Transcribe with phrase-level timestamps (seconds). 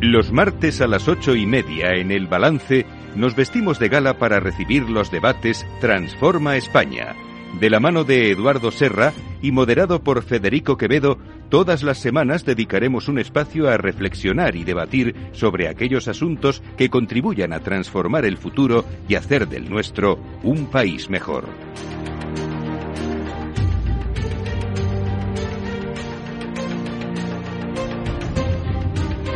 [0.00, 4.38] Los martes a las ocho y media en el balance nos vestimos de gala para
[4.38, 7.16] recibir los debates Transforma España.
[7.58, 13.08] De la mano de Eduardo Serra y moderado por Federico Quevedo, todas las semanas dedicaremos
[13.08, 18.84] un espacio a reflexionar y debatir sobre aquellos asuntos que contribuyan a transformar el futuro
[19.08, 21.48] y hacer del nuestro un país mejor.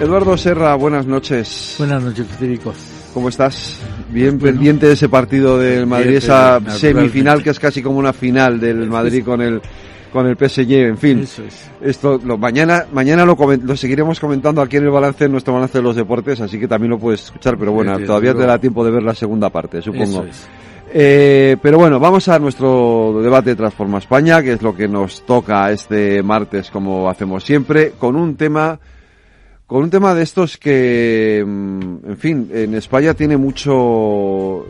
[0.02, 1.76] Eduardo Serra, buenas noches.
[1.78, 2.74] Buenas noches, Federico.
[3.14, 3.78] ¿Cómo estás?
[4.10, 8.58] Bien pendiente de ese partido del Madrid, esa semifinal que es casi como una final
[8.58, 9.62] del Madrid con el
[10.12, 11.20] con el PSG, en fin.
[11.20, 11.70] Eso es.
[11.80, 15.78] Esto lo, mañana mañana lo, lo, seguiremos comentando aquí en el balance, en nuestro balance
[15.78, 18.84] de los deportes, así que también lo puedes escuchar, pero bueno, todavía te da tiempo
[18.84, 20.26] de ver la segunda parte, supongo.
[20.92, 25.24] Eh, pero bueno, vamos a nuestro debate de Transforma España, que es lo que nos
[25.24, 28.80] toca este martes, como hacemos siempre, con un tema
[29.72, 34.66] con un tema de estos que, mm, en fin, en España tiene mucho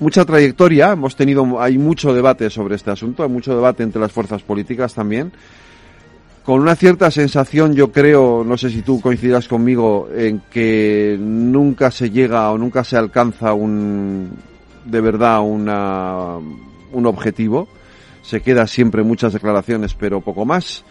[0.00, 4.12] mucha trayectoria, hemos tenido hay mucho debate sobre este asunto, hay mucho debate entre las
[4.12, 5.32] fuerzas políticas también.
[6.44, 11.90] Con una cierta sensación, yo creo, no sé si tú coincidas conmigo, en que nunca
[11.90, 14.28] se llega o nunca se alcanza un,
[14.84, 17.66] de verdad, una, un objetivo.
[18.20, 20.84] Se queda siempre muchas declaraciones, pero poco más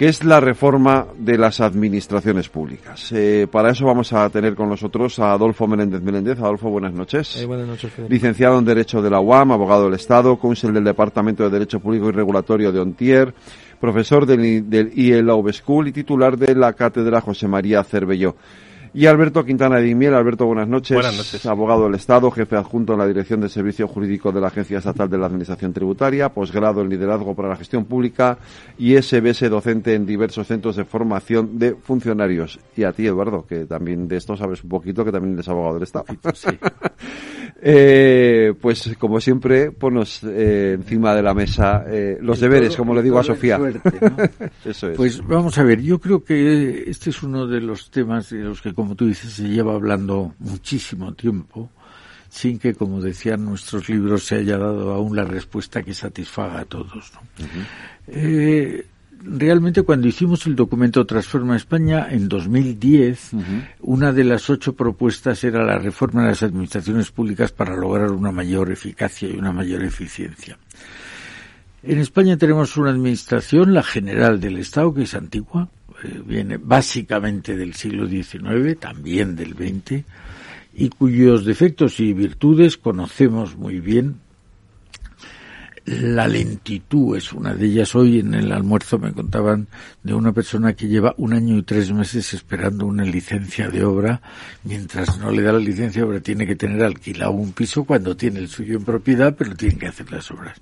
[0.00, 3.12] que es la reforma de las administraciones públicas.
[3.12, 6.38] Eh, para eso vamos a tener con nosotros a Adolfo Menéndez Menéndez.
[6.38, 7.36] Adolfo, buenas noches.
[7.36, 11.42] Eh, buenas noches, Licenciado en Derecho de la UAM, abogado del Estado, cónsul del Departamento
[11.42, 13.34] de Derecho Público y Regulatorio de Ontier,
[13.78, 18.36] profesor del, del School y titular de la Cátedra José María Cervelló.
[18.92, 20.14] Y Alberto Quintana de Imiel.
[20.14, 20.96] Alberto, buenas noches.
[20.96, 21.46] Buenas noches.
[21.46, 25.08] Abogado del Estado, jefe adjunto en la Dirección de Servicio Jurídico de la Agencia Estatal
[25.08, 28.38] de la Administración Tributaria, posgrado en Liderazgo para la Gestión Pública
[28.78, 32.58] y SBS docente en diversos centros de formación de funcionarios.
[32.76, 35.74] Y a ti, Eduardo, que también de esto sabes un poquito, que también eres abogado
[35.74, 36.06] del Estado.
[36.34, 36.48] Sí.
[37.62, 43.02] eh, pues, como siempre, ponos eh, encima de la mesa eh, los deberes, como le
[43.02, 43.56] digo a Sofía.
[43.56, 44.16] Suerte, ¿no?
[44.64, 44.96] Eso es.
[44.96, 48.60] Pues vamos a ver, yo creo que este es uno de los temas de los
[48.60, 51.70] que como tú dices, se lleva hablando muchísimo tiempo,
[52.30, 56.64] sin que, como decían nuestros libros, se haya dado aún la respuesta que satisfaga a
[56.64, 57.12] todos.
[57.12, 57.44] ¿no?
[57.44, 57.64] Uh -huh.
[58.08, 58.86] eh,
[59.22, 63.64] realmente cuando hicimos el documento Transforma España en 2010, uh -huh.
[63.80, 68.32] una de las ocho propuestas era la reforma de las administraciones públicas para lograr una
[68.32, 70.56] mayor eficacia y una mayor eficiencia.
[71.82, 75.68] En España tenemos una administración, la general del Estado, que es antigua,
[76.24, 80.04] viene básicamente del siglo XIX, también del XX,
[80.74, 84.16] y cuyos defectos y virtudes conocemos muy bien.
[85.86, 87.94] La lentitud es una de ellas.
[87.94, 89.66] Hoy en el almuerzo me contaban
[90.02, 94.20] de una persona que lleva un año y tres meses esperando una licencia de obra,
[94.64, 98.16] mientras no le da la licencia de obra tiene que tener alquilado un piso cuando
[98.16, 100.58] tiene el suyo en propiedad, pero tiene que hacer las obras.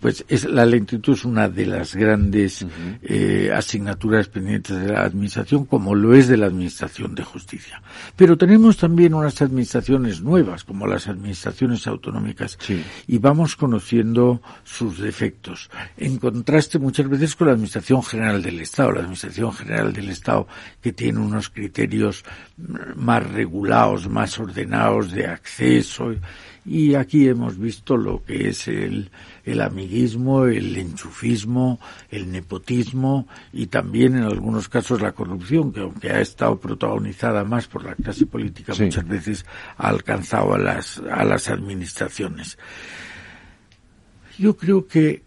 [0.00, 2.98] Pues es, la lentitud es una de las grandes uh -huh.
[3.02, 7.80] eh, asignaturas pendientes de la administración, como lo es de la administración de justicia.
[8.16, 12.82] Pero tenemos también unas administraciones nuevas, como las administraciones autonómicas, sí.
[13.06, 15.70] y vamos conociendo sus defectos.
[15.96, 20.46] En contraste muchas veces con la Administración General del Estado, la Administración General del Estado
[20.80, 22.24] que tiene unos criterios
[22.96, 26.12] más regulados, más ordenados de acceso
[26.68, 29.10] y aquí hemos visto lo que es el,
[29.44, 36.10] el amiguismo, el enchufismo, el nepotismo y también en algunos casos la corrupción, que aunque
[36.10, 38.84] ha estado protagonizada más por la clase política, sí.
[38.84, 39.46] muchas veces
[39.78, 42.58] ha alcanzado a las, a las administraciones.
[44.38, 45.22] Yo creo que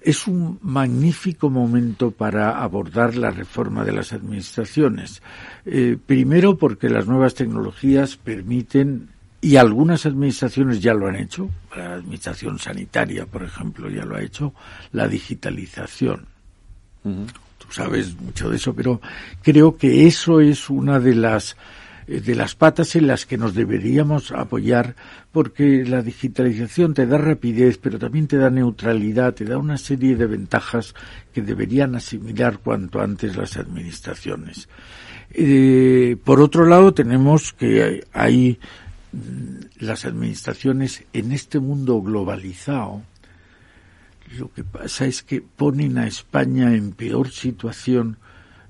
[0.00, 5.20] es un magnífico momento para abordar la reforma de las administraciones.
[5.64, 9.08] Eh, primero porque las nuevas tecnologías permiten
[9.40, 14.22] y algunas administraciones ya lo han hecho, la administración sanitaria, por ejemplo, ya lo ha
[14.22, 14.54] hecho,
[14.92, 16.26] la digitalización.
[17.04, 17.26] Uh -huh.
[17.58, 19.00] Tú sabes mucho de eso, pero
[19.42, 21.56] creo que eso es una de las
[22.06, 24.94] de las patas en las que nos deberíamos apoyar
[25.36, 30.16] porque la digitalización te da rapidez pero también te da neutralidad, te da una serie
[30.16, 30.94] de ventajas
[31.34, 34.66] que deberían asimilar cuanto antes las administraciones.
[35.30, 38.58] Eh, por otro lado tenemos que hay, hay
[39.78, 43.02] las administraciones en este mundo globalizado,
[44.38, 48.16] lo que pasa es que ponen a España en peor situación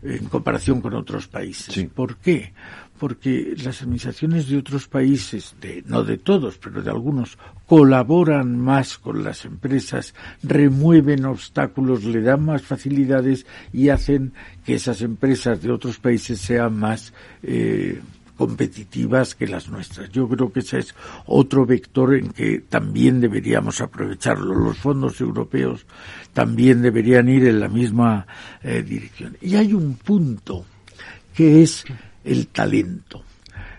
[0.02, 1.88] en comparación con otros países.
[1.94, 2.52] ¿Por qué?
[2.98, 8.98] Porque las administraciones de otros países, de, no de todos, pero de algunos, colaboran más
[8.98, 14.32] con las empresas, remueven obstáculos, le dan más facilidades y hacen
[14.64, 17.12] que esas empresas de otros países sean más
[17.42, 18.00] eh,
[18.36, 20.10] competitivas que las nuestras.
[20.10, 20.94] Yo creo que ese es
[21.26, 24.54] otro vector en que también deberíamos aprovecharlo.
[24.54, 25.86] Los fondos europeos
[26.32, 28.26] también deberían ir en la misma
[28.62, 29.36] eh, dirección.
[29.40, 30.64] Y hay un punto
[31.34, 31.84] que es
[32.26, 33.22] el talento.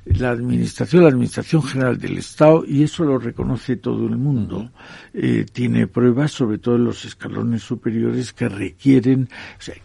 [0.05, 4.71] La administración, la administración general del Estado, y eso lo reconoce todo el mundo,
[5.13, 9.27] eh, tiene pruebas, sobre todo en los escalones superiores, que requieren,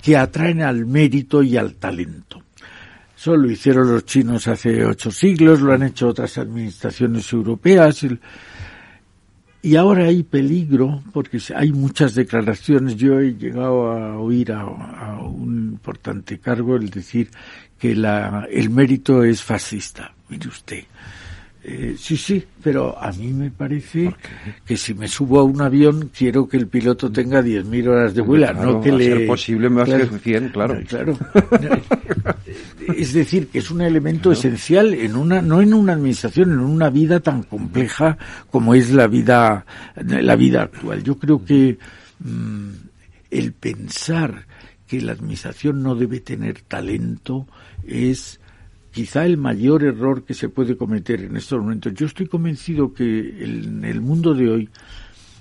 [0.00, 2.40] que atraen al mérito y al talento.
[3.16, 8.04] Eso lo hicieron los chinos hace ocho siglos, lo han hecho otras administraciones europeas.
[9.64, 12.96] Y ahora hay peligro porque hay muchas declaraciones.
[12.96, 17.30] Yo he llegado a oír a, un importante cargo el decir
[17.78, 20.14] que la, el mérito es fascista.
[20.28, 20.84] Mire usted,
[21.64, 24.12] eh, sí, sí, pero a mí me parece
[24.66, 28.20] que si me subo a un avión quiero que el piloto tenga 10.000 horas de
[28.20, 29.04] vuela, no que le...
[29.04, 30.80] Ser posible más claro, que 100, claro.
[30.88, 31.16] Claro.
[32.96, 36.90] es decir, que es un elemento esencial en una, no en una administración, en una
[36.90, 38.18] vida tan compleja
[38.50, 39.64] como es la vida,
[40.04, 41.04] la vida actual.
[41.04, 41.78] Yo creo que
[42.18, 42.70] mm,
[43.30, 44.46] el pensar
[44.88, 47.46] que la administración no debe tener talento
[47.86, 48.40] es
[48.92, 51.94] quizá el mayor error que se puede cometer en estos momentos.
[51.94, 54.68] Yo estoy convencido que en el mundo de hoy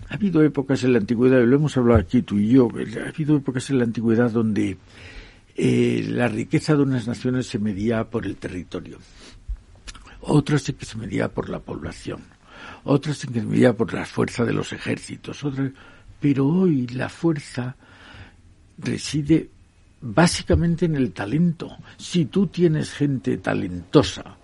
[0.09, 2.69] ha habido épocas en la antigüedad, lo hemos hablado aquí tú y yo,
[3.06, 4.77] ha habido épocas en la antigüedad donde
[5.56, 9.00] eh, la riqueza de unas naciones se medía por el territorio,
[10.21, 12.21] otras que se medía por la población,
[12.83, 15.71] otras que se medía por la fuerza de los ejércitos, otras,
[16.19, 17.75] pero hoy la fuerza
[18.77, 19.50] reside
[20.01, 21.77] básicamente en el talento.
[21.98, 24.36] Si tú tienes gente talentosa,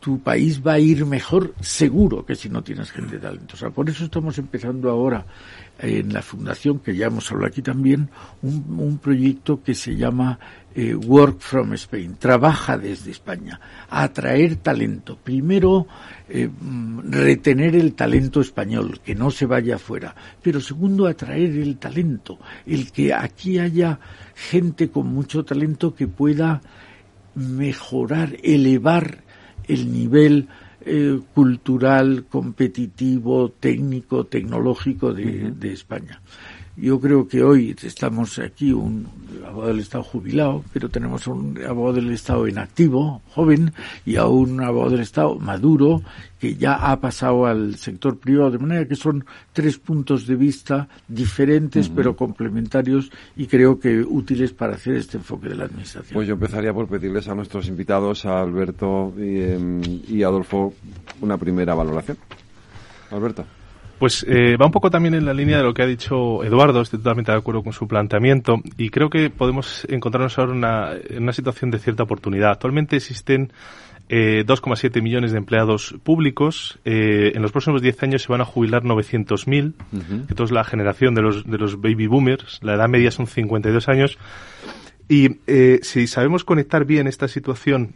[0.00, 3.70] tu país va a ir mejor seguro que si no tienes gente talentosa.
[3.70, 5.24] Por eso estamos empezando ahora
[5.78, 8.08] en la fundación, que ya hemos hablado aquí también,
[8.42, 10.38] un, proyecto que se llama
[10.74, 13.60] eh, Work from Spain, trabaja desde España,
[13.90, 15.16] atraer talento.
[15.16, 15.86] Primero,
[16.28, 16.48] eh,
[17.04, 20.14] retener el talento español, que no se vaya afuera.
[20.42, 23.98] Pero segundo, atraer el talento, el que aquí haya
[24.34, 26.60] gente con mucho talento que pueda
[27.34, 29.24] mejorar, elevar
[29.66, 30.48] el nivel
[30.82, 36.20] eh, cultural, competitivo, técnico, tecnológico de, de España.
[36.80, 39.08] Yo creo que hoy estamos aquí un
[39.44, 43.72] abogado del Estado jubilado, pero tenemos un abogado del Estado en activo, joven,
[44.06, 46.02] y a un abogado del Estado maduro,
[46.38, 50.88] que ya ha pasado al sector privado, de manera que son tres puntos de vista
[51.08, 56.14] diferentes, pero complementarios, y creo que útiles para hacer este enfoque de la Administración.
[56.14, 60.74] Pues yo empezaría por pedirles a nuestros invitados, a Alberto y, em, y Adolfo,
[61.20, 62.18] una primera valoración.
[63.10, 63.44] Alberto.
[63.98, 66.80] Pues eh, va un poco también en la línea de lo que ha dicho Eduardo,
[66.80, 71.32] estoy totalmente de acuerdo con su planteamiento y creo que podemos encontrarnos ahora en una
[71.32, 72.50] situación de cierta oportunidad.
[72.52, 73.52] Actualmente existen
[74.08, 76.78] eh, 2,7 millones de empleados públicos.
[76.84, 79.74] Eh, en los próximos 10 años se van a jubilar 900.000,
[80.34, 82.60] que es la generación de los, de los baby boomers.
[82.62, 84.18] La edad media son 52 años.
[85.08, 87.94] Y eh, si sabemos conectar bien esta situación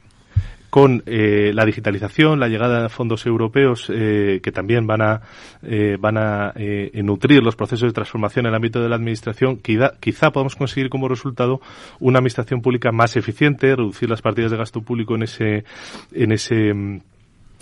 [0.72, 5.20] con eh, la digitalización, la llegada de fondos europeos eh, que también van a
[5.62, 6.54] eh, van a
[6.94, 10.88] nutrir los procesos de transformación en el ámbito de la administración, quizá, quizá podamos conseguir
[10.88, 11.60] como resultado
[12.00, 15.64] una administración pública más eficiente, reducir las partidas de gasto público en ese
[16.10, 17.02] en ese en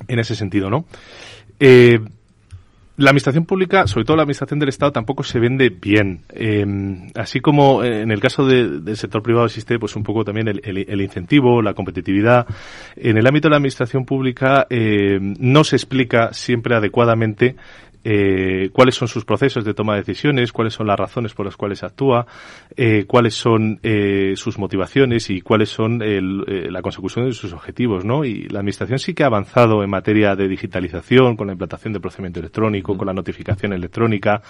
[0.07, 0.85] ese sentido, ¿no?
[3.01, 6.21] La administración pública, sobre todo la administración del Estado, tampoco se vende bien.
[6.29, 11.01] Em, así como en el caso del sector privado existe pues un poco también el,
[11.01, 12.47] incentivo, la competitividad.
[12.97, 17.57] En el ámbito de la administración pública em, no se explica siempre adecuadamente
[18.03, 21.57] eh, cuáles son sus procesos de toma de decisiones, cuáles son las razones por las
[21.57, 22.27] cuales actúa,
[22.77, 28.25] eh, cuáles son eh, sus motivaciones y cuáles son la consecución de sus objetivos, ¿no?
[28.25, 32.01] Y la administración sí que ha avanzado en materia de digitalización, con la implantación de
[32.01, 34.43] procedimiento electrónico, con la notificación electrónica,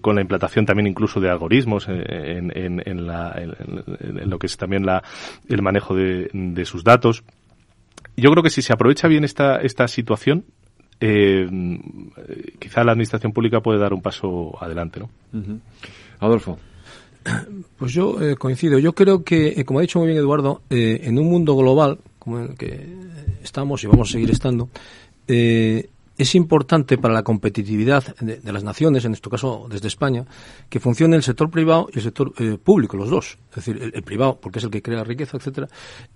[0.00, 3.06] con la implantación también incluso de algoritmos en,
[4.28, 5.02] lo que es también la,
[5.48, 7.24] el manejo de, de sus datos.
[8.16, 10.44] Yo creo que si se aprovecha bien esta, esta situación,
[11.06, 11.46] eh,
[12.58, 15.10] quizá la administración pública puede dar un paso adelante, ¿no?
[16.20, 16.58] Adolfo.
[17.78, 18.78] Pues yo eh, coincido.
[18.78, 22.38] Yo creo que, eh, como ha dicho muy bien Eduardo, en un mundo global como
[22.38, 22.86] en el que
[23.42, 24.68] estamos y vamos a seguir estando,
[26.16, 30.24] es importante para la competitividad de, las naciones, en este caso desde España,
[30.68, 33.38] que funcione el sector privado y el sector eh, público, los dos.
[33.50, 35.68] Es decir, el, privado, porque es el que crea riqueza, etcétera,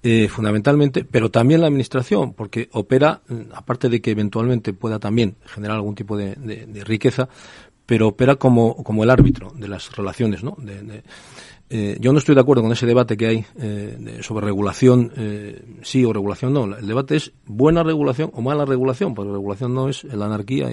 [0.02, 5.37] eh, fundamentalmente, pero también la administración, porque opera, mm, aparte de que eventualmente pueda también
[5.47, 6.37] generar algún tipo de,
[6.85, 7.28] riqueza,
[7.87, 10.57] pero opera como, como el árbitro de las relaciones, ¿no?
[10.59, 11.02] de,
[11.70, 15.62] eh, yo no estoy de acuerdo con ese debate que hay eh, sobre regulación, eh,
[15.82, 16.64] sí o regulación no.
[16.64, 20.70] El debate es buena regulación o mala regulación, porque regulación no es la anarquía.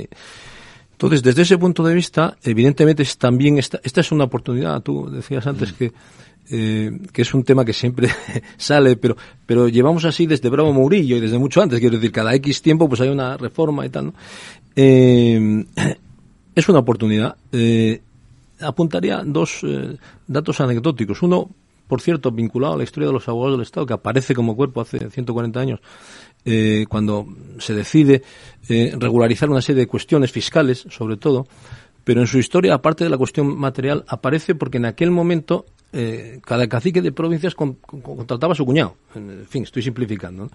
[0.91, 4.81] Entonces, desde ese punto de vista, evidentemente es también esta, esta es una oportunidad.
[4.81, 5.75] Tú decías antes mm.
[5.75, 5.93] que
[6.47, 8.07] que es un tema que siempre
[8.57, 11.79] sale, pero pero llevamos así desde Bravo Mourillo y desde mucho antes.
[11.79, 14.05] Quiero decir, cada X tiempo pues hay una reforma y tal.
[14.05, 14.13] ¿no?
[14.75, 17.35] es una oportunidad
[18.59, 19.97] apuntaría dos eh,
[20.27, 21.21] datos anecdóticos.
[21.21, 21.49] Uno,
[21.87, 24.81] por cierto, vinculado a la historia de los abogados del Estado, que aparece como cuerpo
[24.81, 25.79] hace 140 años,
[26.43, 27.27] eh, cuando
[27.59, 28.23] se decide
[28.69, 31.47] eh, regularizar una serie de cuestiones fiscales, sobre todo,
[32.03, 36.39] pero en su historia, aparte de la cuestión material, aparece porque en aquel momento eh,
[36.43, 38.95] cada cacique de provincias contrataba a su cuñado.
[39.15, 40.49] En fin, estoy simplificando.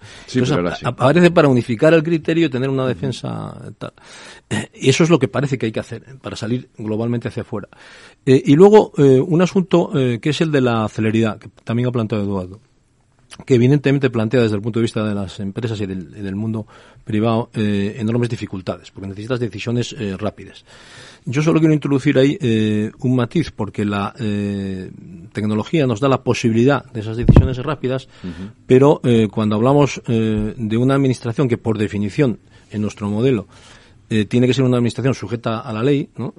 [0.83, 3.93] aparece para unificar el criterio y tener una defensa tal.
[4.73, 7.41] y eso es lo que parece que hay que hacer eh, para salir globalmente hacia
[7.41, 7.69] afuera.
[8.25, 12.23] Eh, y luego, un asunto que es el de la celeridad, que también ha planteado
[12.23, 12.59] Eduardo
[13.45, 16.67] que evidentemente plantea desde el punto de vista de las empresas y del, mundo
[17.03, 20.65] privado enormes dificultades, porque necesitas decisiones rápidas.
[21.25, 24.89] Yo solo quiero introducir ahí eh, un matiz, porque la eh,
[25.31, 28.07] tecnología nos da la posibilidad de esas decisiones rápidas,
[28.65, 32.39] pero eh, cuando hablamos de una administración que, por definición,
[32.71, 33.47] en nuestro modelo,
[34.29, 36.33] tiene que ser una administración sujeta a la ley, ¿no?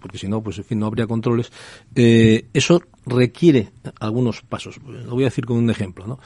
[0.00, 1.50] porque si no, pues en fin, no habría controles.
[1.94, 4.78] eso requiere algunos pasos.
[4.86, 6.06] Lo voy a decir con un ejemplo.
[6.06, 6.18] ¿no?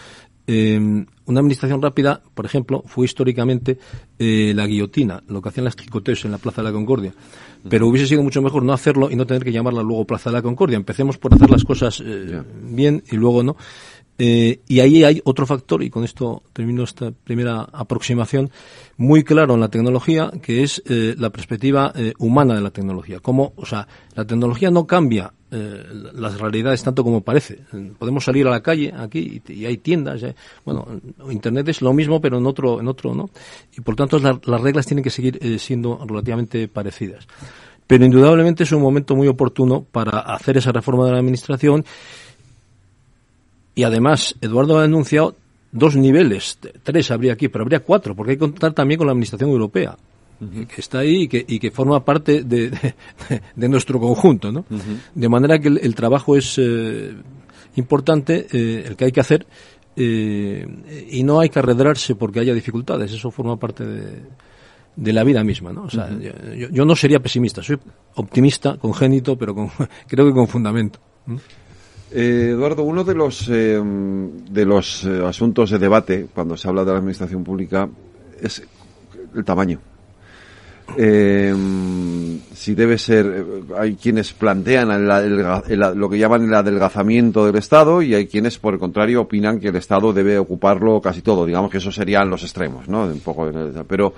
[0.48, 3.78] una administración rápida, por ejemplo, fue históricamente
[4.18, 7.14] la guillotina, lo que hacían las tricotes en la Plaza de la Concordia.
[7.68, 10.36] Pero hubiese sido mucho mejor no hacerlo y no tener que llamarla luego Plaza de
[10.36, 10.76] la Concordia.
[10.76, 13.56] Empecemos por hacer las cosas eh, bien y luego no.
[14.18, 18.50] Eh, y ahí hay otro factor, y con esto termino esta primera aproximación,
[18.96, 23.20] muy claro en la tecnología, que es eh, la perspectiva humana de la tecnología.
[23.20, 27.60] Como, o sea, la tecnología no cambia las realidades tanto como parece.
[27.98, 30.20] Podemos salir a la calle aquí y, hay tiendas.
[30.62, 30.86] bueno,
[31.30, 33.30] Internet es lo mismo, pero en otro, en otro, ¿no?
[33.74, 37.26] Y por tanto las reglas tienen que seguir siendo relativamente parecidas.
[37.88, 41.86] Pero indudablemente es un momento muy oportuno para hacer esa reforma de la administración
[43.78, 45.36] y además, Eduardo ha denunciado
[45.70, 49.12] dos niveles, tres habría aquí, pero habría cuatro, porque hay que contar también con la
[49.12, 49.96] Administración Europea,
[50.40, 52.72] que está ahí y que, y que forma parte de,
[53.54, 54.50] de, nuestro conjunto.
[54.50, 54.64] ¿no?
[55.14, 57.14] De manera que el, trabajo es eh,
[57.76, 59.46] importante, eh, el que hay que hacer,
[59.94, 60.66] eh,
[61.12, 64.22] y no hay que arredrarse porque haya dificultades, eso forma parte de,
[64.96, 65.84] de la vida misma, ¿no?
[65.84, 67.78] O sea, yo, yo, no sería pesimista, soy
[68.16, 69.70] optimista, congénito, pero con,
[70.08, 70.98] creo que con fundamento.
[72.10, 76.84] Eh, Eduardo, uno de los, eh, de los eh, asuntos de debate cuando se habla
[76.84, 77.88] de la administración pública
[78.40, 78.62] es
[79.34, 79.80] el tamaño.
[80.96, 83.44] si debe ser,
[83.76, 84.88] hay quienes plantean
[85.98, 89.68] lo que llaman el adelgazamiento del Estado y hay quienes, por el contrario, opinan que
[89.68, 91.44] el Estado debe ocuparlo casi todo.
[91.44, 93.04] Digamos que esos serían los extremos, ¿no?
[93.04, 93.50] Un poco,
[93.86, 94.14] pero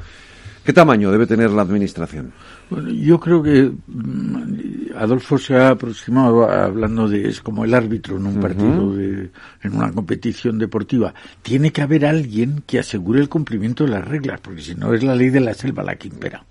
[0.64, 2.32] ¿Qué tamaño debe tener la administración?
[2.68, 8.16] Bueno, yo creo que mm, Adolfo se ha aproximado hablando de es como el árbitro
[8.16, 9.30] en un partido de,
[9.62, 11.14] en una competición deportiva.
[11.42, 15.02] Tiene que haber alguien que asegure el cumplimiento de las reglas, porque si no es
[15.02, 16.44] la ley de la selva la que impera.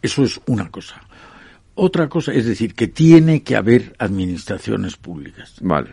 [0.00, 1.00] Eso es una cosa.
[1.74, 5.54] Otra cosa es decir que tiene que haber administraciones públicas.
[5.60, 5.90] Vale.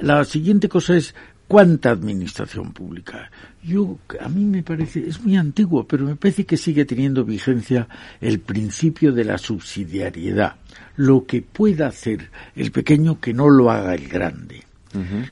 [0.00, 1.14] La siguiente cosa es
[1.46, 3.30] ¿Cuánta administración pública?
[3.62, 7.86] Yo, a mí me parece, es muy antiguo, pero me parece que sigue teniendo vigencia
[8.20, 10.56] el principio de la subsidiariedad.
[10.96, 14.64] Lo que pueda hacer el pequeño que no lo haga el grande.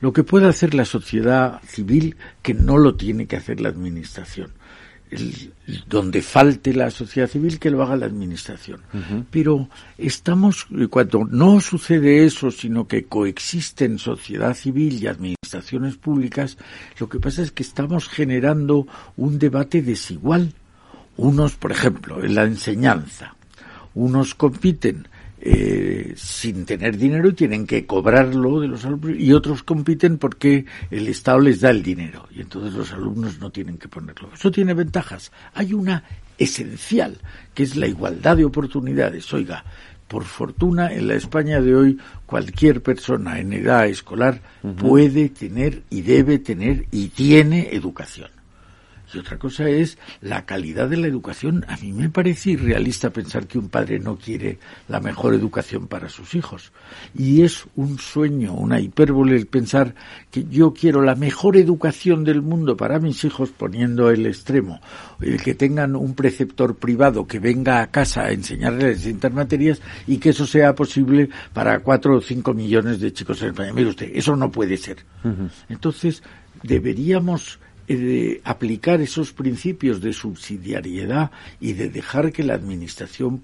[0.00, 4.50] Lo que pueda hacer la sociedad civil que no lo tiene que hacer la administración
[5.86, 8.80] donde falte la sociedad civil que lo haga la administración.
[9.30, 16.58] Pero estamos, cuando no sucede eso, sino que coexisten sociedad civil y administraciones públicas,
[16.98, 20.54] lo que pasa es que estamos generando un debate desigual.
[21.16, 23.36] Unos, por ejemplo, en la enseñanza,
[23.94, 25.06] unos compiten
[25.44, 30.66] eh, sin tener dinero y tienen que cobrarlo de los alumnos y otros compiten porque
[30.88, 34.30] el Estado les da el dinero y entonces los alumnos no tienen que ponerlo.
[34.32, 35.32] Eso tiene ventajas.
[35.54, 36.04] Hay una
[36.38, 37.18] esencial
[37.54, 39.32] que es la igualdad de oportunidades.
[39.34, 39.64] Oiga,
[40.06, 44.40] por fortuna en la España de hoy cualquier persona en edad escolar
[44.78, 48.30] puede tener y debe tener y tiene educación.
[49.14, 51.64] Y otra cosa es la calidad de la educación.
[51.68, 56.08] A mí me parece irrealista pensar que un padre no quiere la mejor educación para
[56.08, 56.72] sus hijos.
[57.14, 59.94] Y es un sueño, una hipérbole el pensar
[60.30, 64.80] que yo quiero la mejor educación del mundo para mis hijos poniendo el extremo,
[65.20, 70.18] el que tengan un preceptor privado que venga a casa a enseñarles distintas materias y
[70.18, 73.72] que eso sea posible para cuatro o cinco millones de chicos en España.
[73.72, 75.04] Mire usted, eso no puede ser.
[75.68, 76.22] Entonces,
[76.62, 83.42] deberíamos de aplicar esos principios de subsidiariedad y de dejar que la administración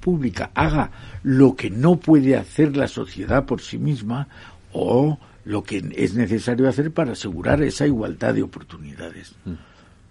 [0.00, 0.90] pública haga
[1.22, 4.28] lo que no puede hacer la sociedad por sí misma
[4.72, 9.34] o lo que es necesario hacer para asegurar esa igualdad de oportunidades.
[9.44, 9.52] Mm.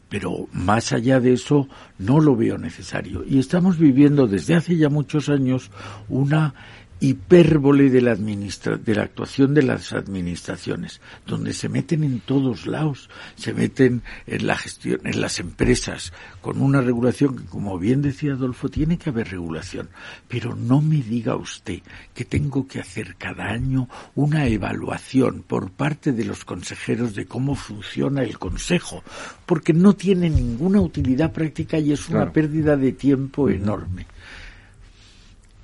[0.08, 1.68] Pero más allá de eso
[1.98, 3.24] no lo veo necesario.
[3.28, 5.72] Y estamos viviendo desde hace ya muchos años
[6.08, 6.54] una
[7.00, 13.10] hipérbole de la, de la actuación de las administraciones, donde se meten en todos lados,
[13.36, 18.34] se meten en la gestión, en las empresas, con una regulación que, como bien decía
[18.34, 19.90] Adolfo, tiene que haber regulación.
[20.28, 21.82] Pero no me diga usted
[22.14, 27.56] que tengo que hacer cada año una evaluación por parte de los consejeros de cómo
[27.56, 29.04] funciona el Consejo,
[29.46, 34.06] porque no tiene ninguna utilidad práctica y es una pérdida de tiempo enorme.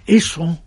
[0.05, 0.59] Eso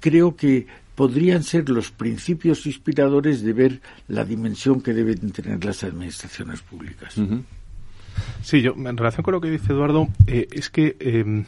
[0.00, 5.82] creo que podrían ser los principios inspiradores de ver la dimensión que deben tener las
[5.82, 7.14] administraciones públicas.
[8.42, 11.44] Sí, yo en relación con lo que dice Eduardo, eh, es que eh,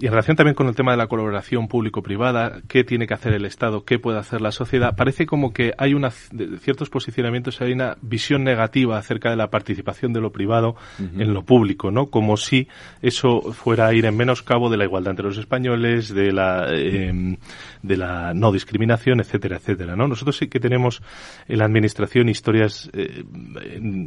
[0.00, 3.32] y en relación también con el tema de la colaboración público-privada, qué tiene que hacer
[3.32, 7.72] el Estado, qué puede hacer la sociedad, parece como que hay una, ciertos posicionamientos, hay
[7.72, 12.06] una visión negativa acerca de la participación de lo privado en lo público, ¿no?
[12.06, 12.68] Como si
[13.02, 17.36] eso fuera a ir en menoscabo de la igualdad entre los españoles, de la, em,
[17.82, 20.06] de la no discriminación, etcétera, etcétera, ¿no?
[20.06, 21.02] Nosotros sí que tenemos
[21.48, 23.24] en la Administración historias eh,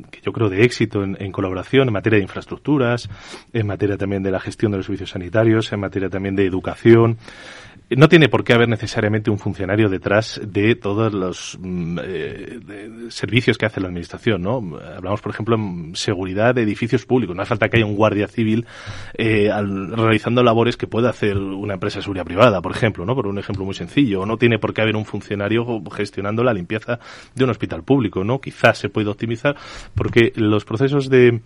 [0.10, 3.10] que yo creo de éxito en, en, colaboración en materia de infraestructuras,
[3.52, 7.18] en materia también de la gestión de los servicios sanitarios, en materia también de educación.
[7.98, 12.60] No tiene por qué haber necesariamente un funcionario detrás de todos los mm, eh,
[13.10, 14.80] servicios que hace la administración, ¿no?
[14.96, 17.36] Hablamos, por ejemplo, en seguridad de edificios públicos.
[17.36, 18.66] No hace falta que haya un guardia civil
[19.18, 19.52] eh,
[19.92, 23.14] realizando labores que pueda hacer una empresa de seguridad privada, por ejemplo, ¿no?
[23.14, 24.26] Por un ejemplo muy sencillo.
[24.26, 26.98] No tiene por qué haber un funcionario gestionando la limpieza
[27.36, 28.40] de un hospital público, ¿no?
[28.40, 29.58] Quizás se puede optimizar
[29.96, 31.42] porque los procesos de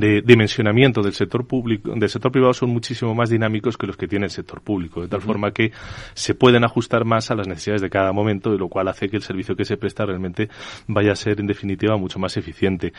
[0.00, 4.08] de dimensionamiento del sector público, del sector privado son muchísimo más dinámicos que los que
[4.08, 5.72] tiene el sector público, de tal forma que
[6.14, 9.16] se pueden ajustar más a las necesidades de cada momento, de lo cual hace que
[9.16, 10.48] el servicio que se presta realmente
[10.86, 12.92] vaya a ser en definitiva mucho más eficiente.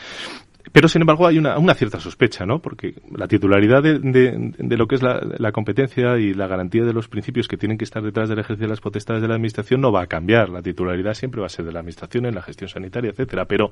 [0.72, 2.60] Pero, sin embargo, hay una, una cierta sospecha, ¿no?
[2.60, 6.92] Porque la titularidad de, de, lo que es la, la, competencia y la garantía de
[6.92, 9.80] los principios que tienen que estar detrás del ejercicio de las potestades de la Administración
[9.80, 10.50] no va a cambiar.
[10.50, 13.46] La titularidad siempre va a ser de la Administración en la gestión sanitaria, etcétera.
[13.46, 13.70] Pero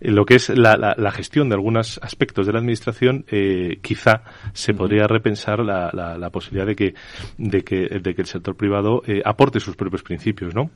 [0.00, 3.78] en lo que es la, la, la gestión de algunos aspectos de la Administración, eh,
[3.82, 6.94] quizá se podría repensar la, la, posibilidad de que,
[7.36, 10.70] de que, de que el sector privado eh, aporte sus propios principios, ¿no?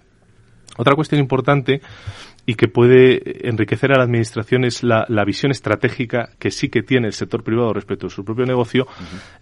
[0.76, 1.80] Otra cuestión importante
[2.46, 7.08] y que puede enriquecer a la administración es la, visión estratégica que sí que tiene
[7.08, 8.86] el sector privado respecto a su propio negocio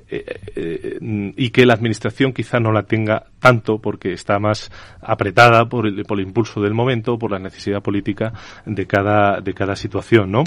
[0.08, 0.24] eh,
[0.56, 0.98] eh,
[1.36, 6.04] y que la administración quizá no la tenga tanto porque está más apretada por el,
[6.04, 8.32] por el impulso del momento, por la necesidad política
[8.64, 10.44] de cada, de cada situación, ¿no?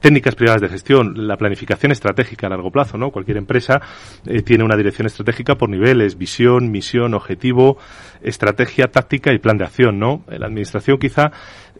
[0.00, 3.10] técnicas privadas de gestión, la planificación estratégica a largo plazo, ¿no?
[3.10, 3.80] Cualquier empresa
[4.26, 7.78] eh, tiene una dirección estratégica por niveles, visión, misión, objetivo,
[8.22, 10.22] estrategia, táctica y plan de acción, ¿no?
[10.28, 11.32] La administración quizá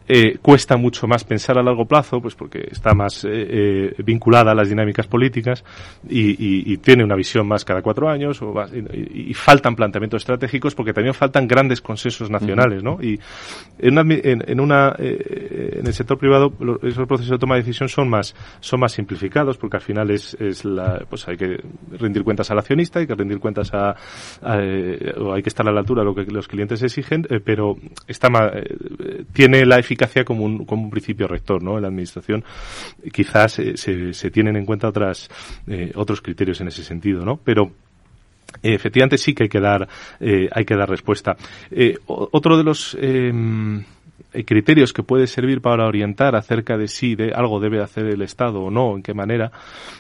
[0.09, 4.53] eh, cuesta mucho más pensar a largo plazo, pues porque está más eh, eh, vinculada
[4.53, 5.65] a las dinámicas políticas
[6.09, 8.55] y, y, tiene una visión más cada cuatro años o
[9.13, 12.99] y, faltan planteamientos estratégicos porque también faltan grandes consensos nacionales, ¿no?
[13.03, 13.19] Y
[13.79, 18.09] en una, en, una en el sector privado esos procesos de toma de decisión son
[18.09, 21.61] más son más simplificados porque al final es, es la pues hay que
[21.99, 23.97] rendir cuentas al accionista, hay que rendir cuentas a,
[25.19, 28.31] o hay que estar a la altura de lo que los clientes exigen, pero está
[28.31, 28.53] más,
[29.33, 31.77] tiene la eficacia eficacia como un, como un principio rector, ¿no?
[31.77, 32.45] En la administración
[33.13, 35.29] quizás se, se, tienen en cuenta otras,
[35.67, 37.39] eh, otros criterios en ese sentido, ¿no?
[37.43, 37.73] Pero
[38.63, 39.89] efectivamente sí que hay que dar,
[40.21, 41.37] eh, hay que dar respuesta.
[41.71, 43.83] Eh, otro de los em,
[44.45, 48.61] criterios que puede servir para orientar acerca de si de algo debe hacer el Estado
[48.61, 49.51] o no, en qué manera,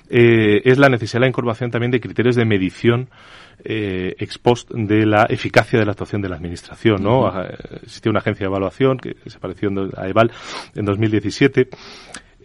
[0.08, 3.08] es la necesidad de la incorporación también de criterios de medición
[3.64, 7.32] eh, ex post de la eficacia de la actuación de la administración, ¿no?
[7.82, 10.30] Existía una agencia de evaluación que se pareció a EVAL
[10.74, 11.68] en 2017.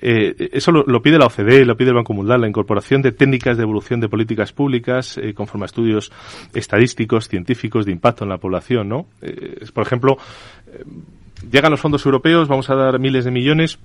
[0.04, 3.58] Eh, eso lo, pide la OCDE, lo pide el Banco Mundial, la incorporación de técnicas
[3.58, 6.12] de evolución de políticas públicas eh, conforme a estudios
[6.56, 9.06] estadísticos, científicos de impacto en la población, ¿no?
[9.22, 10.18] Eh, por ejemplo,
[11.50, 13.80] llegan los fondos europeos, vamos a dar miles de millones,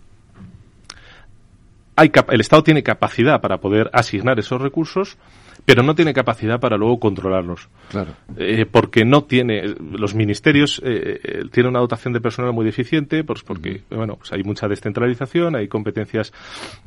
[1.97, 5.17] hay el Estado tiene capacidad para poder asignar esos recursos,
[5.65, 7.69] pero no tiene capacidad para luego controlarlos.
[7.91, 8.13] Claro.
[8.37, 13.25] Eh, porque no tiene, los ministerios eh, eh, tienen una dotación de personal muy deficiente,
[13.25, 16.33] pues porque, bueno, pues hay mucha descentralización, hay competencias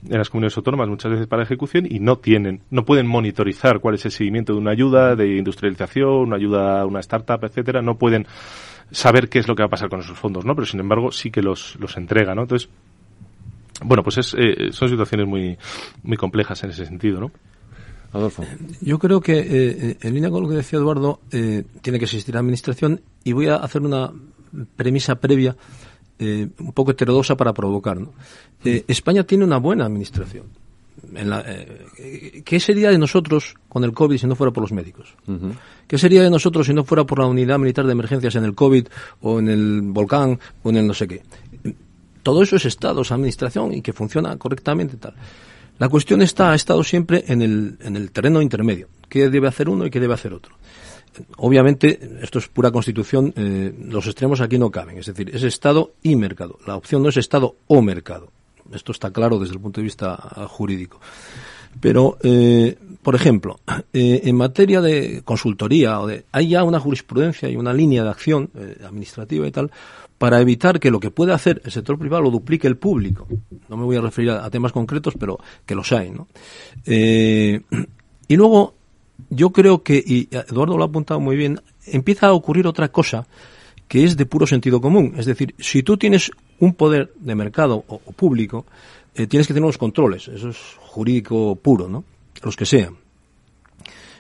[0.08, 3.96] en las comunidades autónomas muchas veces para ejecución y no tienen, no pueden monitorizar cuál
[3.96, 7.98] es el seguimiento de una ayuda de industrialización, una ayuda a una startup, etcétera, no
[7.98, 8.28] pueden
[8.91, 10.56] saber qué es lo que va a pasar con esos fondos, ¿no?
[10.56, 12.43] Pero sin embargo sí que los, los entrega, ¿no?
[12.43, 12.69] Entonces,
[13.84, 15.58] bueno, pues es, eh, son situaciones muy,
[16.04, 17.32] muy complejas en ese sentido, ¿no?
[18.12, 18.43] Adolfo.
[18.82, 22.36] Yo creo que, eh, en línea con lo que decía Eduardo, eh, tiene que existir
[22.36, 24.12] administración y voy a hacer una
[24.75, 25.56] premisa previa
[26.21, 27.97] un poco heterodosa para provocar.
[27.97, 28.12] ¿no?
[28.65, 30.47] España tiene una buena administración.
[31.15, 31.45] En la,
[32.45, 35.15] ¿Qué sería de nosotros con el COVID si no fuera por los médicos?
[35.88, 38.56] ¿Qué sería de nosotros si no fuera por la unidad militar de emergencias en el
[38.56, 38.88] COVID
[39.22, 41.24] o en el volcán o en el no sé qué?
[42.24, 45.13] todo eso es Estado, es administración y que funciona correctamente tal.
[45.78, 48.88] La cuestión está, ha estado siempre en el, en el terreno intermedio.
[49.08, 50.54] ¿Qué debe hacer uno y qué debe hacer otro?
[51.38, 54.98] Obviamente, esto es pura constitución, eh, los extremos aquí no caben.
[54.98, 56.60] Es decir, es Estado y mercado.
[56.67, 58.32] La opción no es Estado o mercado.
[58.74, 60.16] Esto está claro desde el punto de vista
[60.48, 61.00] jurídico.
[61.80, 63.60] Pero, eh, por ejemplo,
[63.94, 68.10] eh, en materia de consultoría, o de, hay ya una jurisprudencia y una línea de
[68.10, 68.50] acción
[68.84, 69.72] administrativa y tal
[70.20, 73.26] para evitar que lo que puede hacer el sector privado lo duplique el público.
[73.70, 76.12] No me voy a referir a, temas concretos, pero que los hay.
[76.12, 76.28] ¿no?
[76.86, 77.62] Eh,
[78.28, 78.76] y luego,
[79.30, 83.26] yo creo que, y Eduardo lo ha apuntado muy bien, empieza a ocurrir otra cosa
[83.88, 85.14] que es de puro sentido común.
[85.18, 88.65] Es decir, si tú tienes un poder de mercado o, público,
[89.15, 90.28] eh, tienes que tener unos controles.
[90.28, 92.04] Eso es jurídico puro, ¿no?
[92.43, 92.98] Los que sean.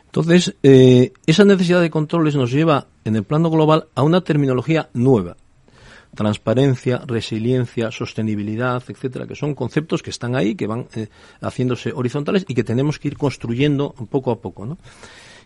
[0.05, 4.89] Entonces, eh, esa necesidad de controles nos lleva, en el plano global, a una terminología
[4.93, 5.37] nueva
[6.15, 11.07] transparencia, resiliencia, sostenibilidad, etcétera, que son conceptos que están ahí, que van eh,
[11.41, 14.77] haciéndose horizontales y que tenemos que ir construyendo poco a poco, ¿no?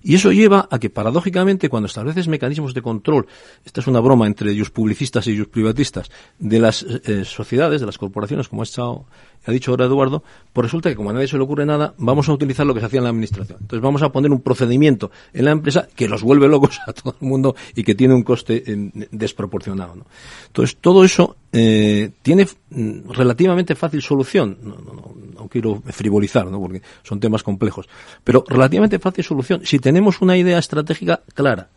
[0.04, 3.26] Y eso lleva a que, paradójicamente, cuando estableces mecanismos de control,
[3.63, 7.88] esta es una broma entre ellos publicistas y ellos privatistas, de las eh, sociedades, de
[7.88, 9.06] las corporaciones, como ha, estado,
[9.45, 12.29] ha dicho ahora Eduardo, pues resulta que como a nadie se le ocurre nada, vamos
[12.29, 13.58] a utilizar lo que se hacía en la administración.
[13.62, 17.15] Entonces vamos a poner un procedimiento en la empresa que los vuelve locos a todo
[17.19, 19.95] el mundo y que tiene un coste eh, desproporcionado.
[19.95, 20.06] ¿no?
[20.47, 24.58] Entonces todo eso eh, tiene mm, relativamente fácil solución.
[24.62, 26.60] No, no, no, quiero frivolizar, ¿no?
[26.60, 27.88] porque son temas complejos.
[28.23, 31.69] Pero relativamente fácil solución si tenemos una idea estratégica clara.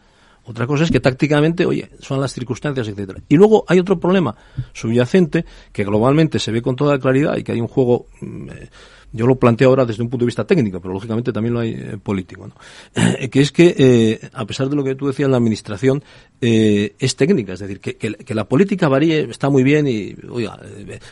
[0.47, 3.21] Otra cosa es que tácticamente, oye, son las circunstancias, etcétera.
[3.29, 4.37] Y luego hay otro problema
[4.73, 8.71] subyacente que globalmente se ve con toda claridad y que hay un juego mm, eh,
[9.17, 11.71] yo lo planteo ahora desde un punto de vista técnico, pero lógicamente también lo hay
[11.73, 12.55] eh, político, ¿no?
[13.31, 16.05] que es que, eh, a pesar de lo que tú decías, la administración
[16.41, 20.59] eh, es técnica, es decir, que, que, la política varíe, está muy bien y, oiga,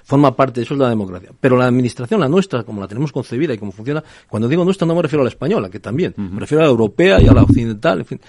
[0.04, 1.30] forma parte, eso es la democracia.
[1.40, 4.86] Pero la administración, la nuestra, como la tenemos concebida y como funciona, cuando digo nuestra
[4.86, 7.32] no me refiero a la española, que también, me refiero a la europea y a
[7.32, 8.20] la occidental, en fin.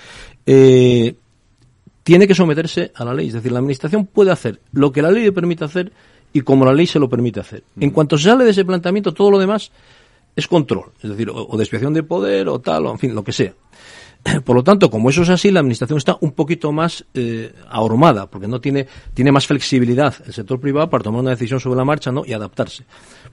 [2.03, 5.11] tiene que someterse a la ley, es decir, la administración puede hacer lo que la
[5.11, 5.91] ley le permite hacer
[6.35, 7.63] y como la ley se lo permite hacer.
[7.79, 9.71] En cuanto sale de ese planteamiento, todo lo demás
[10.35, 13.31] es control, es decir, o, desviación de poder o tal, o en fin, lo que
[13.31, 13.53] sea.
[14.43, 18.29] Por lo tanto, como eso es así, la administración está un poquito más eh, ahormada,
[18.29, 21.85] porque no tiene, tiene más flexibilidad el sector privado para tomar una decisión sobre la
[21.85, 22.25] marcha ¿no?
[22.25, 22.83] y adaptarse.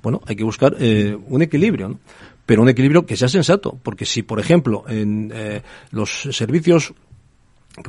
[0.00, 1.98] Bueno, hay que buscar eh, un equilibrio, ¿no?
[2.46, 5.60] pero un equilibrio que sea sensato, porque si, por ejemplo, en eh,
[5.90, 6.94] los servicios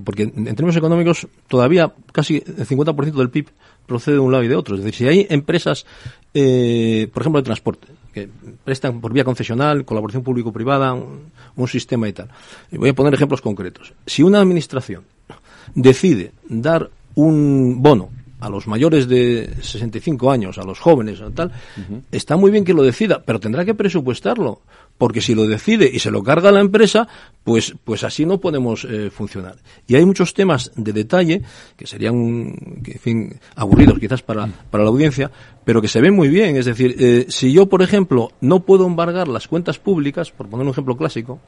[0.05, 3.49] porque en términos económicos todavía casi el 50% del PIB
[3.85, 4.75] procede de un lado y de otro.
[4.75, 5.85] Es decir, si hay empresas,
[6.33, 8.29] eh, por ejemplo, de transporte, que
[8.63, 12.29] prestan por vía concesional, colaboración público-privada, un, sistema y tal.
[12.71, 13.93] Y voy a poner ejemplos concretos.
[14.05, 15.03] Si una administración
[15.73, 21.51] decide dar un bono a los mayores de 65 años, a los jóvenes, a tal,
[22.11, 24.61] está muy bien que lo decida, pero tendrá que presupuestarlo
[24.97, 27.07] porque si lo decide y se lo carga la empresa,
[27.43, 29.57] pues, pues así no podemos eh, funcionar.
[29.87, 31.41] Y hay muchos temas de detalle
[31.75, 35.31] que serían, en fin, aburridos quizás para, para la audiencia,
[35.65, 36.55] pero que se ven muy bien.
[36.57, 40.65] Es decir, eh, si yo, por ejemplo, no puedo embargar las cuentas públicas, por poner
[40.65, 41.39] un ejemplo clásico,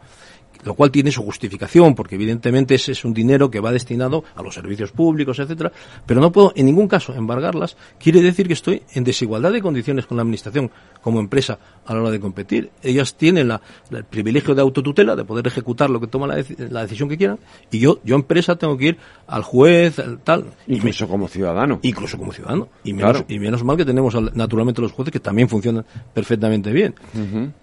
[0.65, 4.41] lo cual tiene su justificación, porque evidentemente ese es un dinero que va destinado a
[4.41, 5.71] los servicios públicos, etcétera,
[6.05, 10.05] pero no puedo en ningún caso embargarlas, quiere decir que estoy en desigualdad de condiciones
[10.05, 12.71] con la administración como empresa a la hora de competir.
[12.81, 17.07] Ellas tienen la, el privilegio de autotutela, de poder ejecutar lo que toma la, decisión
[17.07, 17.39] que quieran,
[17.71, 18.97] y yo, yo empresa tengo que ir
[19.27, 20.45] al juez, tal.
[20.67, 21.79] Incluso como ciudadano.
[21.83, 22.69] Incluso como ciudadano.
[22.83, 26.95] Y menos, y menos mal que tenemos naturalmente los jueces que también funcionan perfectamente bien.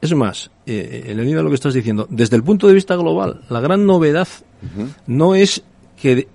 [0.00, 2.96] Es más, eh, en línea de lo que estás diciendo, desde el punto de vista
[2.96, 4.28] global, la gran novedad
[5.06, 5.62] no es
[6.00, 6.28] que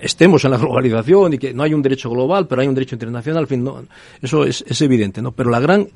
[0.00, 2.94] estemos en la globalización y que no hay un derecho global, pero hay un derecho
[2.94, 3.84] internacional, en fin, no,
[4.20, 5.32] eso es, es evidente, ¿no?
[5.32, 5.88] Pero la gran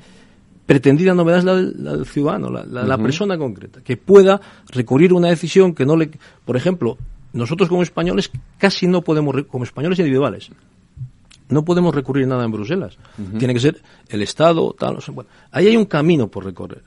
[0.65, 5.29] pretendida novedad es la del, ciudadano, la, la, persona concreta, que pueda recurrir a una
[5.29, 6.11] decisión que no le...
[6.45, 6.95] Por ejemplo,
[7.33, 10.51] nosotros como españoles casi no podemos, como españoles individuales,
[11.49, 12.97] no podemos recurrir nada en Bruselas.
[13.39, 15.29] Tiene que ser el Estado, tal, no sé, bueno.
[15.51, 16.83] Ahí hay un camino por recorrer.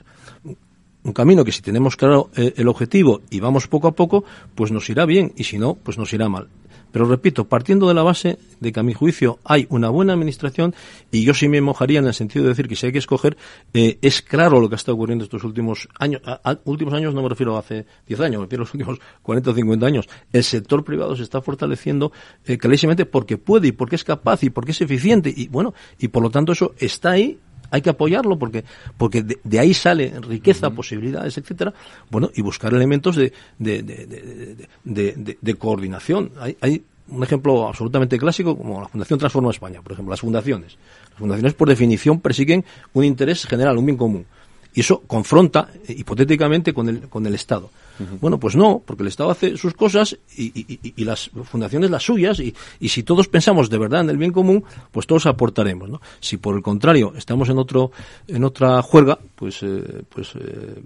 [1.05, 4.71] Un camino que si tenemos claro eh, el objetivo y vamos poco a poco, pues
[4.71, 6.49] nos irá bien y si no, pues nos irá mal.
[6.93, 10.75] Pero repito, partiendo de la base de que a mi juicio hay una buena administración
[11.11, 13.37] y yo sí me mojaría en el sentido de decir que si hay que escoger,
[13.73, 16.21] eh, es claro lo que está ocurriendo estos últimos años.
[16.65, 19.51] últimos años no me refiero a hace 10 años, me refiero a los últimos 40
[19.51, 20.09] o 50 años.
[20.33, 22.13] El sector privado se está fortaleciendo
[22.45, 26.09] eh, clarísimamente porque puede y porque es capaz y porque es eficiente y bueno, y
[26.09, 27.39] por lo tanto eso está ahí
[27.73, 28.65] hay que apoyarlo porque
[28.97, 31.73] porque de, ahí sale riqueza, posibilidades, etcétera.
[32.11, 36.31] Bueno, y buscar elementos de, de, de coordinación.
[36.39, 40.77] Hay, hay un ejemplo absolutamente clásico como la Fundación Transforma España, por ejemplo, las fundaciones.
[41.11, 44.27] Las fundaciones, por definición, persiguen un interés general, un bien común.
[44.75, 47.71] Y eso confronta eh, hipotéticamente con el, con el Estado.
[48.21, 52.55] Bueno, pues no, porque el Estado hace sus cosas y, las fundaciones las suyas y,
[52.89, 56.01] si todos pensamos de verdad en el bien común, pues todos aportaremos, ¿no?
[56.21, 57.93] Si por el contrario estamos en otro
[58.29, 60.83] en otra juerga, pues eh, pues eh,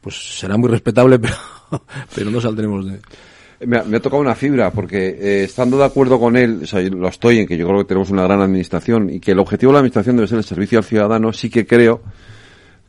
[0.00, 1.36] pues será muy respetable, pero
[2.14, 3.00] pero no saldremos de
[3.66, 7.56] me ha, tocado una fibra, porque estando de acuerdo con él, lo estoy en que
[7.56, 10.28] yo creo que tenemos una gran administración y que el objetivo de la administración debe
[10.28, 12.02] ser el servicio al ciudadano, sí que creo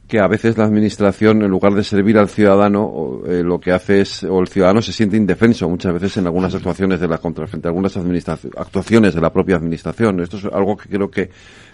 [0.09, 4.01] que a veces la administración, en lugar de servir al ciudadano, eh, lo que hace
[4.01, 7.45] es, o el ciudadano se siente indefenso muchas veces en algunas actuaciones de la contra,
[7.45, 10.19] frente a algunas actuaciones de la propia administración.
[10.19, 11.29] Esto es algo que creo que,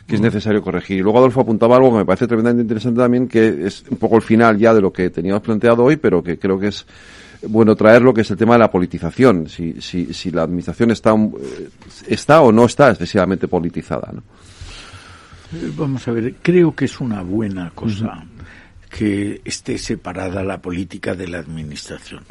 [0.06, 0.98] que es necesario corregir.
[0.98, 4.17] Y luego Adolfo apuntaba algo que me parece tremendamente interesante también, que es un poco
[4.17, 6.86] el final ya de lo que teníamos planteado hoy, pero que creo que es
[7.48, 9.48] bueno traerlo, que es el tema de la politización.
[9.48, 11.69] Si, si, si la administración está, eh,
[12.10, 14.24] está o no está excesivamente politizada, ¿no?
[15.56, 18.26] Eh, vamos a ver, creo que es una buena cosa
[18.89, 22.24] que esté separada la política de la administración,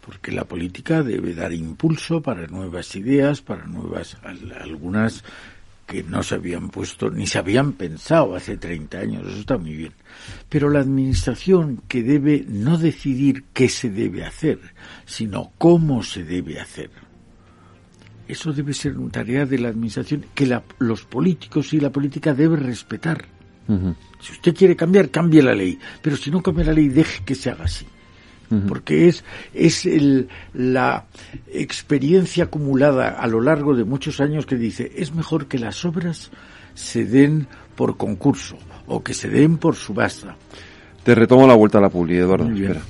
[0.00, 4.16] porque la política debe dar impulso para nuevas ideas, para nuevas,
[4.60, 5.24] algunas
[5.86, 9.74] que no se habían puesto ni se habían pensado hace 30 años, eso está muy
[9.74, 9.92] bien.
[10.48, 14.58] Pero la administración que debe no decidir qué se debe hacer,
[15.04, 16.90] sino cómo se debe hacer
[18.28, 22.64] eso debe ser una tarea de la administración que los políticos y la política deben
[22.64, 23.24] respetar.
[24.20, 27.34] Si usted quiere cambiar, cambie la ley, pero si no cambia la ley, deje que
[27.34, 27.86] se haga así.
[28.68, 31.06] Porque es, es el, la
[31.52, 36.30] experiencia acumulada a lo largo de muchos años que dice, es mejor que las obras
[36.74, 40.36] se den por concurso o que se den por subasta.
[41.02, 42.50] Te retomo la vuelta a la publicidad, Eduardo.
[42.50, 42.82] Espera.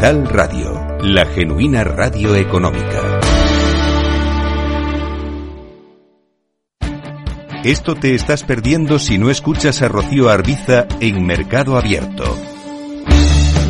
[0.00, 3.18] Radio, la genuina radio económica.
[7.64, 12.24] Esto te estás perdiendo si no escuchas a Rocío Arbiza en Mercado Abierto.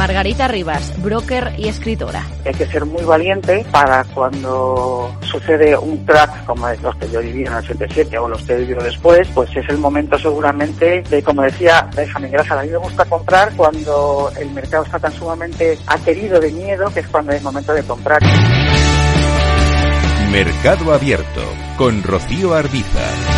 [0.08, 2.26] Margarita Rivas, broker y escritora.
[2.46, 7.42] Hay que ser muy valiente para cuando sucede un crack como los que yo viví
[7.42, 11.22] en el 77 o los que he vivido después, pues es el momento seguramente de,
[11.22, 15.78] como decía déjame Grasa, a mí me gusta comprar cuando el mercado está tan sumamente
[15.86, 18.22] aterido de miedo que es cuando es momento de comprar.
[20.32, 21.42] Mercado Abierto
[21.76, 23.37] con Rocío Arbiza.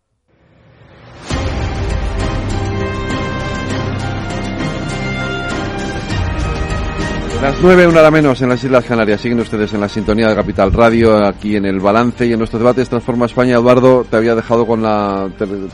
[7.41, 9.19] Las nueve, una hora menos en las Islas Canarias.
[9.19, 12.61] Siguen ustedes en la sintonía de Capital Radio, aquí en el balance y en nuestros
[12.61, 13.55] debates Transforma España.
[13.55, 15.27] Eduardo, te había dejado con la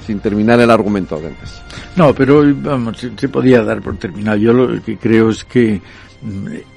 [0.05, 1.21] sin terminar el argumento
[1.97, 4.37] No, pero vamos, se, podía dar por terminado.
[4.37, 5.81] Yo lo que creo es que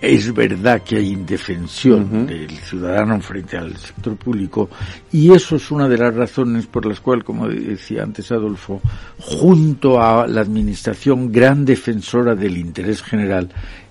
[0.03, 4.68] es verdad que hay indefensión del ciudadano frente al sector público
[5.12, 8.83] y eso es una de las razones por las cuales, como decía antes Adolfo,
[9.18, 13.48] junto a la Administración gran defensora del interés general,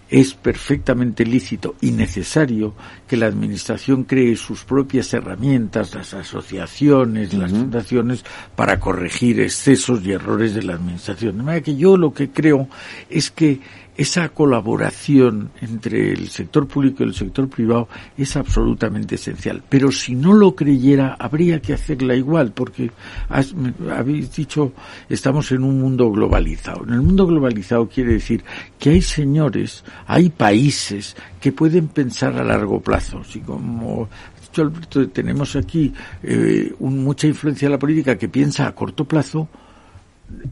[0.10, 2.74] es perfectamente lícito y necesario
[3.08, 10.12] que la Administración cree sus propias herramientas, las asociaciones, las fundaciones, para corregir excesos y
[10.12, 11.38] errores de la Administración.
[11.38, 12.68] De manera que yo lo que creo
[13.10, 13.60] es que
[14.00, 19.62] esa colaboración entre el sector público y el sector privado es absolutamente esencial.
[19.68, 22.92] Pero si no lo creyera, habría que hacerla igual, porque
[23.30, 24.72] habéis dicho,
[25.10, 26.86] estamos en un mundo globalizado.
[26.86, 28.42] En el mundo globalizado quiere decir
[28.80, 33.22] que hay señores, hay países que pueden pensar a largo plazo.
[33.26, 34.08] Si como
[34.56, 39.50] Alberto, tenemos aquí eh, mucha influencia de la política que piensa a corto plazo,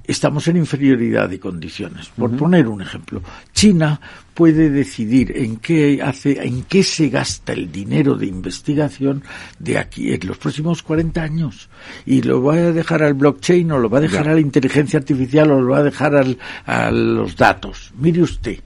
[0.03, 2.09] estamos en inferioridad de condiciones.
[2.09, 3.21] Por poner un ejemplo,
[3.53, 3.99] China
[4.33, 9.23] puede decidir en qué hace, en qué se gasta el dinero de investigación
[9.59, 11.69] de aquí en los próximos 40 años
[12.05, 14.99] y lo va a dejar al blockchain o lo va a dejar a la inteligencia
[14.99, 17.91] artificial o lo va a dejar a los datos.
[17.97, 18.59] Mire usted,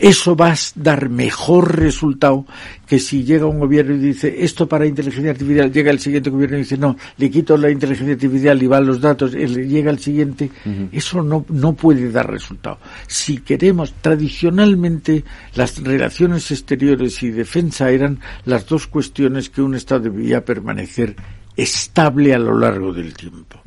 [0.00, 2.46] eso va a dar mejor resultado
[2.86, 6.56] que si llega un gobierno y dice esto para inteligencia artificial, llega el siguiente gobierno
[6.56, 10.50] y dice no, le quito la inteligencia artificial y van los datos, llega el siguiente,
[10.90, 12.78] eso no, no puede dar resultado.
[13.06, 20.00] Si queremos, tradicionalmente las relaciones exteriores y defensa eran las dos cuestiones que un Estado
[20.00, 21.14] debía permanecer
[21.56, 23.60] estable a lo largo del tiempo.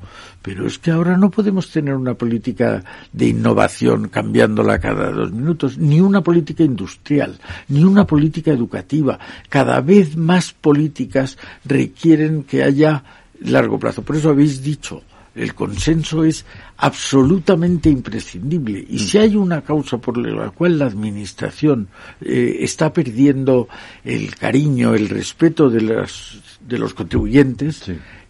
[0.44, 5.78] Pero es que ahora no podemos tener una política de innovación cambiándola cada dos minutos,
[5.78, 9.18] ni una política industrial, ni una política educativa.
[9.48, 13.04] Cada vez más políticas requieren que haya
[13.40, 14.02] largo plazo.
[14.02, 15.02] Por eso habéis dicho,
[15.34, 18.86] el consenso es absolutamente imprescindible.
[18.88, 21.88] Y si hay una causa por la cual la Administración
[22.20, 23.70] eh, está perdiendo
[24.04, 27.86] el cariño, el respeto de, las, de los contribuyentes,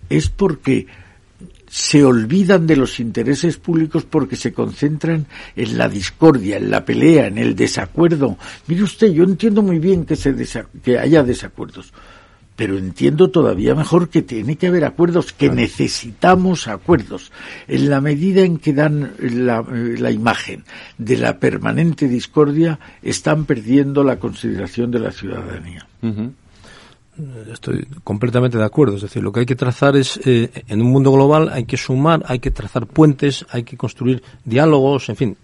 [0.10, 0.86] es porque
[1.74, 7.26] se olvidan de los intereses públicos porque se concentran en la discordia, en la pelea,
[7.26, 8.38] en el desacuerdo.
[8.68, 10.36] Mire usted, yo entiendo muy bien que, se
[10.84, 11.92] que haya desacuerdos,
[12.56, 17.32] pero entiendo todavía mejor que tiene que haber acuerdos, que necesitamos acuerdos.
[17.68, 20.66] En la medida en que dan la, imagen
[21.00, 25.88] de la permanente discordia, están perdiendo la consideración de la ciudadanía.
[27.52, 28.96] Estoy completamente de acuerdo.
[28.96, 31.78] Es decir, lo que hay que trazar es, eh, en un mundo global, hay que
[31.78, 35.38] sumar, hay que trazar puentes, hay que construir diálogos, en fin.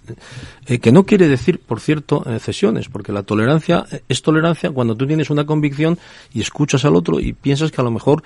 [0.65, 4.95] Eh, que no quiere decir, por cierto, eh, cesiones, porque la tolerancia es tolerancia cuando
[4.95, 5.99] tú tienes una convicción
[6.33, 8.23] y escuchas al otro y piensas que a lo mejor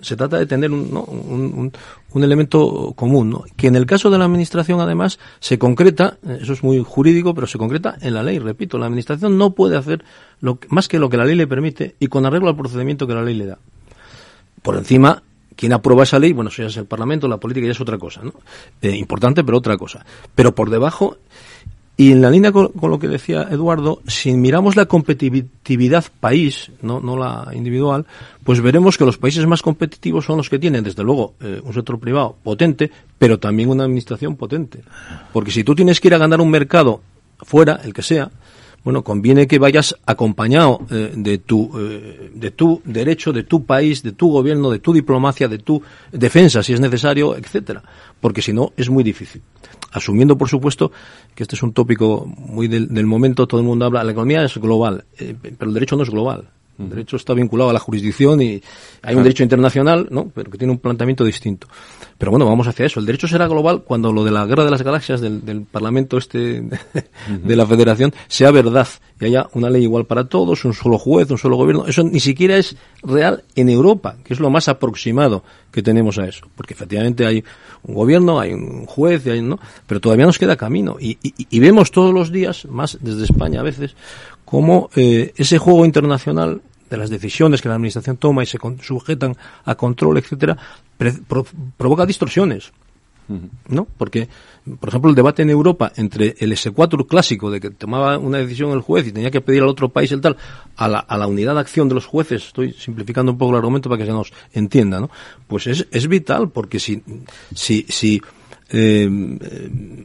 [0.00, 1.72] se trata de tener un, un,
[2.12, 3.44] un, elemento común, ¿no?
[3.56, 7.46] que en el caso de la Administración, además, se concreta, eso es muy jurídico, pero
[7.46, 10.04] se concreta en la ley, repito, la Administración no puede hacer
[10.42, 13.14] lo más que lo que la ley le permite y con arreglo al procedimiento que
[13.14, 13.58] la ley le da.
[14.60, 15.22] Por encima,
[15.56, 17.96] quien aprueba esa ley, bueno, eso ya es el Parlamento, la política ya es otra
[17.96, 18.20] cosa.
[18.82, 20.04] Eh, importante, pero otra cosa.
[20.34, 21.16] Pero por debajo,
[21.96, 27.00] y en la línea con, lo que decía Eduardo, si miramos la competitividad país, no,
[27.00, 28.06] no la individual,
[28.42, 31.72] pues veremos que los países más competitivos son los que tienen, desde luego, eh, un
[31.72, 34.80] sector privado potente, pero también una administración potente.
[35.32, 37.02] Porque si tú tienes que ir a ganar un mercado
[37.38, 38.30] fuera, el que sea,
[38.84, 44.02] bueno, conviene que vayas acompañado eh, de tu eh, de tu derecho, de tu país,
[44.02, 47.82] de tu gobierno, de tu diplomacia, de tu defensa, si es necesario, etcétera,
[48.20, 49.42] porque si no es muy difícil.
[49.92, 50.90] Asumiendo, por supuesto,
[51.34, 54.56] que este es un tópico muy del, momento, todo el mundo habla, la economía es
[54.56, 56.48] global, eh, pero el derecho no es global.
[56.82, 58.62] El derecho está vinculado a la jurisdicción y
[59.02, 60.30] hay un derecho internacional, ¿no?
[60.34, 61.66] Pero que tiene un planteamiento distinto.
[62.18, 63.00] Pero bueno, vamos hacia eso.
[63.00, 66.62] El derecho será global cuando lo de la guerra de las galaxias del, Parlamento este
[67.28, 68.86] de, la Federación sea verdad
[69.20, 71.86] y haya una ley igual para todos, un solo juez, un solo gobierno.
[71.86, 76.26] Eso ni siquiera es real en Europa, que es lo más aproximado que tenemos a
[76.26, 76.46] eso.
[76.54, 77.42] Porque efectivamente hay
[77.84, 79.58] un gobierno, hay un juez, hay, ¿no?
[79.86, 80.96] Pero todavía nos queda camino.
[81.00, 83.94] Y, y vemos todos los días, más desde España a veces,
[84.52, 86.60] cómo eh, ese juego internacional
[86.92, 90.56] de las decisiones que la administración toma y se sujetan a control, etcétera,
[91.76, 92.70] provoca distorsiones.
[93.68, 93.86] ¿No?
[93.96, 94.28] Porque,
[94.78, 98.72] por ejemplo, el debate en Europa entre el S4 clásico de que tomaba una decisión
[98.72, 100.36] el juez y tenía que pedir al otro país el tal,
[100.76, 103.58] a la, a la unidad de acción de los jueces, estoy simplificando un poco el
[103.58, 105.08] argumento para que se nos entienda, ¿no?
[105.46, 107.02] Pues es, es vital porque si,
[107.54, 108.20] si, si
[108.72, 109.08] eh,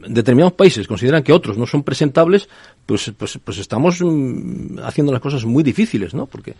[0.08, 2.48] determinados países consideran que otros no son presentables,
[2.84, 6.26] pues, pues, pues estamos mm, haciendo las cosas muy difíciles, ¿no?
[6.26, 6.54] Porque,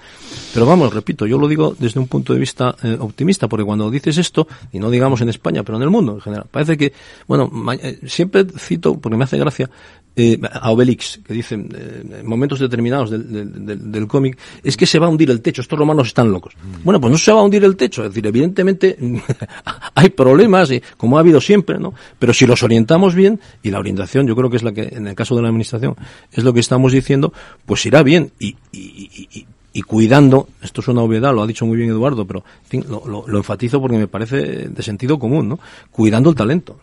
[0.52, 3.90] pero vamos, repito, yo lo digo desde un punto de vista eh, optimista, porque cuando
[3.90, 6.92] dices esto, y no digamos en España, pero en el mundo en general, parece que,
[7.26, 7.50] bueno,
[7.82, 9.70] eh, siempre cito, porque me hace gracia,
[10.18, 15.06] eh, a Obelix, que dice en momentos determinados del, del, cómic, es que se va
[15.06, 16.54] a hundir el techo, estos romanos están locos.
[16.82, 18.98] Bueno, pues no se va a hundir el techo, es decir, evidentemente
[19.94, 21.94] hay problemas, y, como ha habido siempre, ¿no?
[22.18, 25.06] Pero si los orientamos bien, y la orientación yo creo que es la que, en
[25.06, 25.94] el caso de la administración,
[26.32, 27.32] es lo que estamos diciendo,
[27.64, 28.32] pues irá bien.
[28.40, 32.42] Y, y, y cuidando, esto es una obviedad, lo ha dicho muy bien Eduardo, pero
[32.64, 35.60] en fin, lo, lo, enfatizo porque me parece de sentido común, ¿no?
[35.92, 36.80] Cuidando el talento,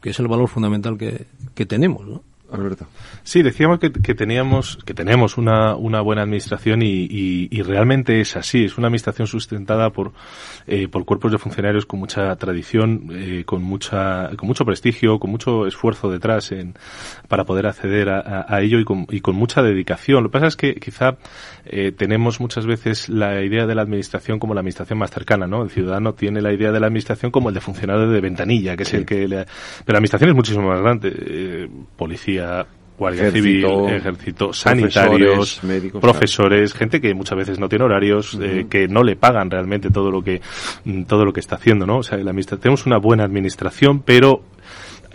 [0.00, 2.22] que es el valor fundamental que, que tenemos, ¿no?
[2.54, 2.86] Alberto.
[3.22, 8.64] Sí, decíamos que, teníamos, que tenemos una, una buena administración y, y, realmente es así.
[8.64, 10.12] Es una administración sustentada por,
[10.66, 15.30] eh, por cuerpos de funcionarios con mucha tradición, eh, con mucha, con mucho prestigio, con
[15.30, 16.74] mucho esfuerzo detrás en,
[17.28, 20.22] para poder acceder a, a, ello y con, y con mucha dedicación.
[20.22, 21.16] Lo que pasa es que quizá
[21.66, 25.62] eh, tenemos muchas veces la idea de la administración como la administración más cercana, ¿no?
[25.62, 28.82] El ciudadano tiene la idea de la administración como el de funcionario de ventanilla, que
[28.82, 29.44] es el que le...
[29.84, 31.12] Pero la administración es muchísimo más grande.
[31.14, 31.68] Eh,
[32.44, 32.66] policía,
[32.96, 38.86] Guardia Civil, ejército, sanitarios, médicos, profesores, gente que muchas veces no tiene horarios, eh, que
[38.86, 40.40] no le pagan realmente todo lo que
[40.84, 41.98] mm, todo lo que está haciendo, ¿no?
[41.98, 44.42] O sea, la tenemos una buena administración, pero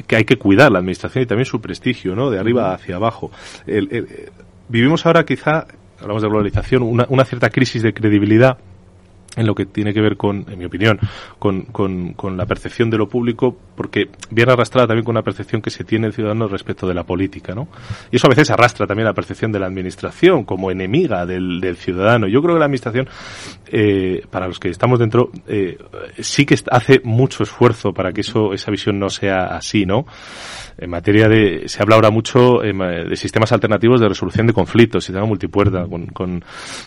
[0.07, 2.29] que hay que cuidar la administración y también su prestigio, ¿no?
[2.29, 3.31] De arriba hacia abajo.
[4.67, 5.65] vivimos ahora quizá
[6.01, 8.57] hablamos de globalización, una, una cierta crisis de credibilidad
[9.39, 10.99] en lo que tiene que ver con, en mi opinión,
[11.39, 15.61] con, con, con, la percepción de lo público, porque viene arrastrada también con una percepción
[15.61, 17.69] que se tiene el ciudadano respecto de la política, ¿no?
[18.11, 21.77] Y eso a veces arrastra también la percepción de la administración como enemiga del, del
[21.77, 22.27] ciudadano.
[22.27, 23.07] Yo creo que la administración,
[23.67, 25.77] eh, para los que estamos dentro, eh,
[26.19, 30.05] sí que hace mucho esfuerzo para que eso, esa visión no sea así, ¿no?
[30.77, 35.25] En materia de, se habla ahora mucho de sistemas alternativos de resolución de conflictos, sistema
[35.25, 36.43] multipuerta, con, con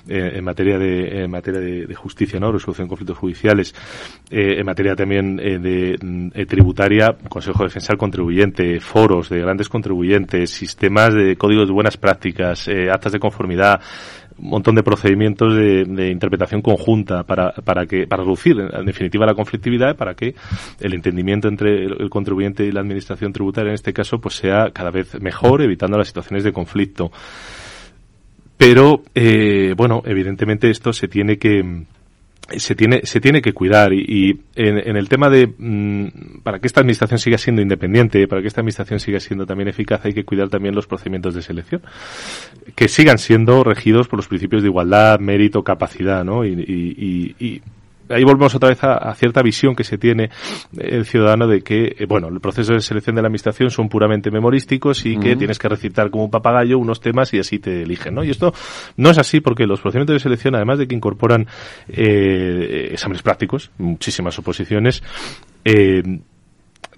[0.09, 2.53] eh, en materia de, en materia de, justicia, ¿no?
[2.53, 3.75] Resolución de conflictos judiciales,
[4.31, 5.99] eh, en materia también eh, de
[6.35, 11.73] eh, tributaria, Consejo de Defensa del Contribuyente, foros de grandes contribuyentes, sistemas de códigos de
[11.73, 13.81] buenas prácticas, actas de conformidad,
[14.39, 19.35] un montón de procedimientos de, interpretación conjunta para, para que para reducir en definitiva la
[19.35, 20.35] conflictividad para que
[20.81, 24.91] el entendimiento entre el, contribuyente y la administración tributaria en este caso pues sea cada
[24.91, 27.11] vez mejor evitando las situaciones de conflicto
[28.57, 31.85] pero eh, bueno evidentemente esto se tiene que
[32.59, 36.81] se tiene, se tiene que cuidar y, en, el tema de mm, para que esta
[36.81, 40.49] administración siga siendo independiente, para que esta administración siga siendo también eficaz, hay que cuidar
[40.49, 41.83] también los procedimientos de selección,
[42.75, 46.45] que sigan siendo regidos por los principios de igualdad, mérito, capacidad, ¿no?
[46.45, 47.63] y
[48.09, 50.31] ahí volvemos otra vez a, cierta visión que se tiene
[50.77, 54.31] el ciudadano de que, eh, bueno, el proceso de selección de la administración son puramente
[54.31, 58.15] memorísticos y que tienes que recitar como un papagayo unos temas y así te eligen,
[58.15, 58.25] ¿no?
[58.25, 58.53] Y esto
[58.97, 61.47] no es así porque los procedimientos de selección, además de que incorporan
[61.89, 65.03] eh, exámenes prácticos, muchísimas oposiciones,
[65.65, 66.03] eh,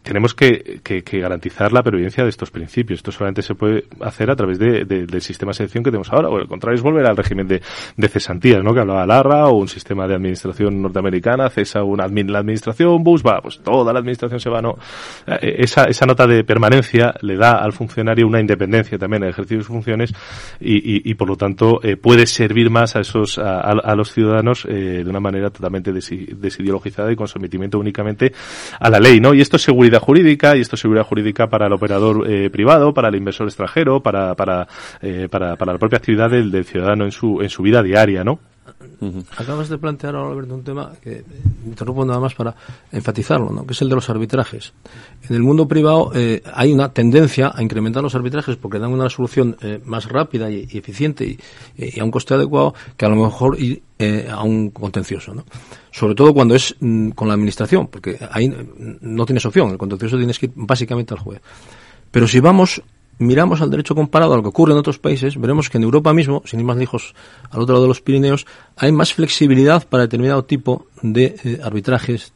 [0.05, 2.99] tenemos que, que, que, garantizar la pervivencia de estos principios.
[2.99, 6.29] Esto solamente se puede hacer a través de, del sistema de selección que tenemos ahora.
[6.29, 7.63] O al contrario, es volver al régimen de,
[7.97, 8.75] de cesantías, ¿no?
[8.75, 13.41] Que hablaba Larra, o un sistema de administración norteamericana, cesa una la administración, Bush, va,
[13.41, 14.77] pues toda la administración se va, ¿no?
[15.27, 19.31] Eh, esa, esa nota de permanencia le da al funcionario una independencia también en el
[19.31, 20.13] ejercicio de sus funciones
[20.61, 24.13] y, y, y por lo tanto, eh, puede servir más a esos, a, a los
[24.13, 28.33] ciudadanos eh, de una manera totalmente desideologizada y con sometimiento únicamente
[28.79, 29.35] a la ley, ¿no?
[29.35, 32.93] Y esto es seguridad jurídica y esto es seguridad jurídica para el operador eh, privado,
[32.95, 34.67] para el inversor extranjero, para, para,
[35.03, 38.39] eh, para, para, la propia actividad del, ciudadano en su, en su vida diaria, ¿no?
[39.37, 41.25] Acabas de plantear ahora, Alberto, un tema que
[41.63, 42.55] me interrumpo nada más para
[42.93, 43.67] enfatizarlo, ¿no?
[43.67, 44.73] que es el de los arbitrajes.
[45.29, 49.11] En el mundo privado eh, hay una tendencia a incrementar los arbitrajes porque dan una
[49.11, 51.39] solución eh, más rápida y, eficiente y,
[51.77, 55.35] y, a un coste adecuado que a lo mejor eh, a un contencioso.
[55.35, 55.45] ¿no?
[55.95, 58.53] Sobre todo cuando es mm, con la administración, porque ahí
[59.01, 61.41] no tienes opción, el contencioso tienes que ir básicamente al juez.
[62.11, 62.83] Pero si vamos
[63.19, 66.13] miramos al derecho comparado a lo que ocurre en otros países, veremos que en Europa
[66.13, 67.15] mismo, sin ir más lejos
[67.49, 68.45] al otro lado de los Pirineos,
[68.77, 72.33] hay más flexibilidad para determinado tipo de eh, arbitrajes.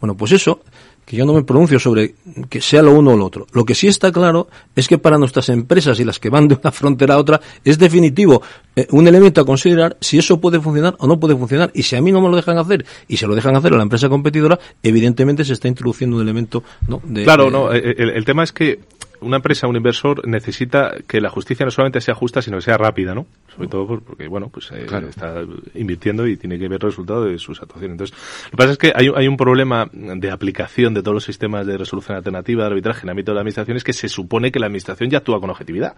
[0.00, 0.60] Bueno, pues eso,
[1.08, 2.16] que yo no me pronuncio sobre
[2.50, 3.46] que sea lo uno o lo otro.
[3.52, 6.58] Lo que sí está claro es que para nuestras empresas y las que van de
[6.62, 8.42] una frontera a otra es definitivo
[8.76, 11.70] eh, un elemento a considerar si eso puede funcionar o no puede funcionar.
[11.72, 13.78] Y si a mí no me lo dejan hacer y se lo dejan hacer a
[13.78, 17.00] la empresa competidora, evidentemente se está introduciendo un elemento ¿no?
[17.02, 17.24] de...
[17.24, 18.80] Claro, no, el, el tema es que
[19.20, 22.76] una empresa, un inversor necesita que la justicia no solamente sea justa, sino que sea
[22.76, 23.26] rápida, ¿no?
[23.54, 25.42] Sobre todo porque, bueno, pues eh, está
[25.74, 27.94] invirtiendo y tiene que ver el resultado de sus actuaciones.
[27.94, 28.16] Entonces,
[28.46, 31.66] lo que pasa es que hay, hay un problema de aplicación de todos los sistemas
[31.66, 34.52] de resolución alternativa, de arbitraje en el ámbito de la administración, es que se supone
[34.52, 35.96] que la administración ya actúa con objetividad.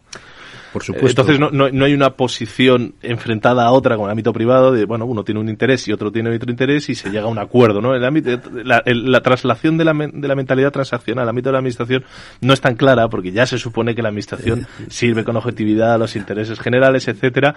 [0.73, 1.23] Por supuesto.
[1.23, 5.05] Entonces no, no, hay una posición enfrentada a otra con el ámbito privado de, bueno,
[5.05, 7.81] uno tiene un interés y otro tiene otro interés y se llega a un acuerdo,
[7.81, 7.95] ¿no?
[7.95, 8.31] El ámbito,
[8.65, 12.05] la, la traslación de la, de la mentalidad transaccional al ámbito de la administración
[12.41, 15.95] no es tan clara porque ya se supone que la administración eh, sirve con objetividad
[15.95, 17.55] a los intereses generales, etcétera.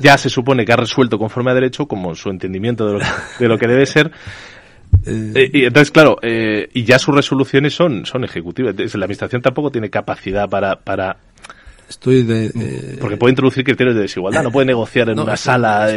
[0.00, 2.98] Ya se supone que ha resuelto conforme a derecho, como su entendimiento de lo,
[3.38, 4.10] de lo que debe ser.
[5.06, 8.74] Eh, eh, y entonces, claro, eh, y ya sus resoluciones son, son ejecutivas.
[8.76, 11.16] La administración tampoco tiene capacidad para, para
[11.94, 15.88] Estoy de, Porque puede introducir criterios de desigualdad, no puede negociar en una sala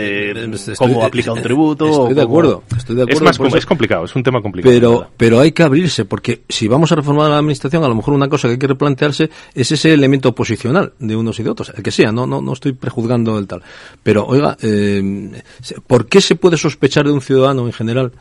[0.78, 1.89] cómo aplica un tributo.
[1.89, 3.30] Estoy de acuerdo, estoy de acuerdo.
[3.30, 4.74] Es, más, es complicado, es un tema complicado.
[4.74, 8.14] Pero, pero hay que abrirse, porque si vamos a reformar la administración, a lo mejor
[8.14, 11.74] una cosa que hay que replantearse es ese elemento posicional de unos y de otros,
[11.76, 13.64] el que sea, no, no, no estoy prejuzgando el tal.
[14.04, 15.41] Pero, oiga, eh,
[15.88, 18.12] ¿por qué se puede sospechar de un ciudadano en general?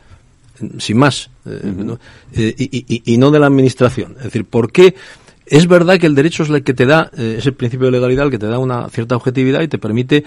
[0.79, 1.97] sin más, eh,
[2.33, 4.15] eh, y, y, no de la administración.
[4.17, 4.95] Es decir, ¿por qué
[5.49, 8.25] es verdad que el derecho es el que te da, eh, ese principio de legalidad
[8.25, 10.23] el que te da una cierta objetividad y te permite,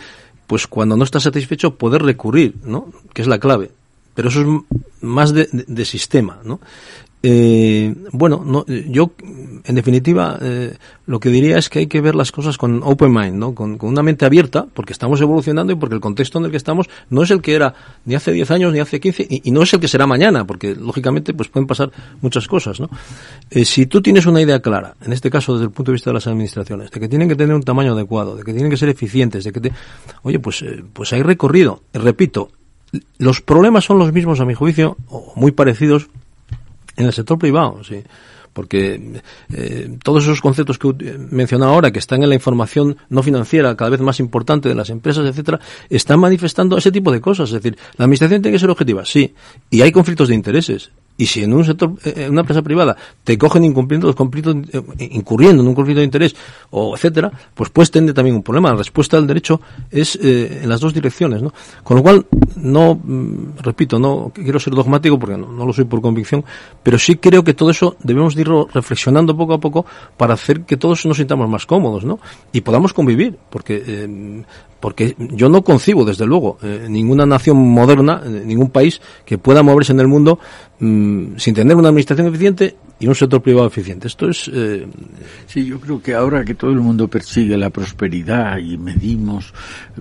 [0.47, 2.93] pues cuando no estás satisfecho, poder recurrir, ¿no?
[3.13, 3.71] Que es la clave.
[4.15, 4.47] Pero eso es
[5.01, 6.61] más de sistema, ¿no?
[7.23, 9.13] Eh, bueno, no, yo,
[9.65, 10.75] en definitiva, eh,
[11.07, 13.55] lo que diría es que hay que ver las cosas con open mind, ¿no?
[13.55, 16.89] Con, una mente abierta, porque estamos evolucionando y porque el contexto en el que estamos
[17.11, 17.75] no es el que era
[18.07, 20.75] ni hace 10 años ni hace 15 y, no es el que será mañana, porque
[20.75, 21.91] lógicamente pues pueden pasar
[22.23, 22.89] muchas cosas, ¿no?
[23.51, 26.11] Eh, si tú tienes una idea clara, en este caso desde el punto de vista
[26.11, 28.79] de las administraciones, de que tienen que tener un tamaño adecuado, de que tienen que
[28.79, 29.73] ser eficientes, de que te...
[30.23, 31.83] oye, pues, eh, pues hay recorrido.
[31.93, 32.51] Repito,
[33.19, 36.09] los problemas son los mismos a mi juicio, o muy parecidos
[37.01, 38.03] en el sector privado, sí.
[38.53, 39.21] Porque
[39.53, 43.77] eh, todos esos conceptos que he mencionado ahora, que están en la información no financiera
[43.77, 47.51] cada vez más importante de las empresas, etcétera, están manifestando ese tipo de cosas.
[47.51, 49.35] Es decir, la administración tiene que ser objetiva, sí.
[49.71, 50.91] Y hay conflictos de intereses.
[51.21, 54.57] Y si en un sector, eh, en una empresa privada, te cogen incumpliendo los conflictos,
[54.73, 56.35] eh, incurriendo en un conflicto de interés,
[56.71, 58.71] o etcétera, pues puedes tener también un problema.
[58.71, 59.61] La respuesta al derecho
[59.91, 61.53] es eh, en las dos direcciones, ¿no?
[61.85, 62.25] Con lo cual,
[62.57, 66.43] no, mm, repito, no quiero ser dogmático porque no, lo soy por convicción,
[66.83, 69.85] pero sí creo que todo eso debemos ir reflexionando poco a poco
[70.17, 72.19] para hacer que todos nos sintamos más cómodos, ¿no?
[72.51, 74.43] Y podamos convivir, porque
[74.81, 79.63] porque yo no concibo, desde luego, eh, ninguna nación moderna, eh, ningún país que pueda
[79.63, 80.39] moverse en el mundo
[80.81, 84.09] mm, sin tener una administración eficiente y un sector privado eficiente.
[84.09, 84.51] Esto es.
[84.53, 84.87] Eh...
[85.47, 89.53] Sí, yo creo que ahora que todo el mundo persigue la prosperidad y medimos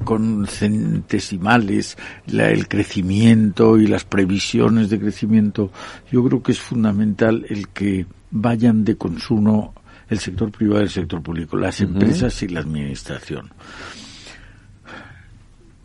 [0.04, 5.72] con centesimales el crecimiento y las previsiones de crecimiento,
[6.12, 9.74] yo creo que es fundamental el que vayan de consumo
[10.10, 13.52] el sector privado y el sector público, las empresas y la administración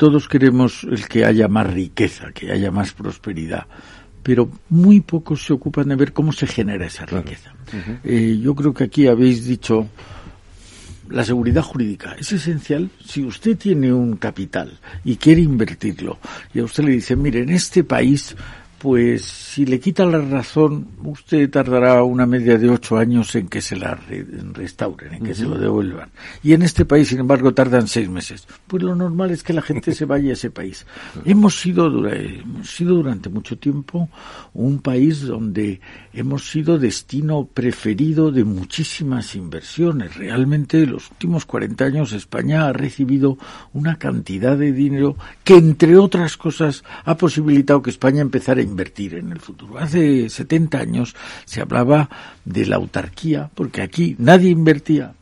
[0.04, 3.66] todos queremos el que haya más riqueza, que haya más prosperidad,
[4.22, 7.54] pero muy pocos se ocupan de ver cómo se genera esa riqueza.
[8.04, 9.88] Eh, yo creo que aquí habéis dicho
[11.08, 12.16] la seguridad jurídica.
[12.20, 16.18] Es esencial si usted tiene un capital y quiere invertirlo.
[16.52, 18.36] Y a usted le dice, mire, en este país
[18.84, 23.62] pues si le quita la razón, usted tardará una media de ocho años en que
[23.62, 23.98] se la
[24.52, 26.10] restauren, en que se lo devuelvan.
[26.42, 28.46] Y en este país, sin embargo, tardan seis meses.
[28.66, 30.84] Pues lo normal es que la gente se vaya a ese país.
[31.24, 34.10] Hemos sido, hemos sido durante mucho tiempo
[34.52, 35.80] un país donde
[36.12, 40.14] hemos sido destino preferido de muchísimas inversiones.
[40.16, 43.38] Realmente, en los últimos 40 años, España ha recibido
[43.72, 49.14] una cantidad de dinero que, entre otras cosas, ha posibilitado que España empezara a invertir
[49.14, 49.78] en el futuro.
[49.78, 51.14] Hace 70 años
[51.44, 52.10] se hablaba
[52.44, 55.14] de la autarquía, porque aquí nadie invertía.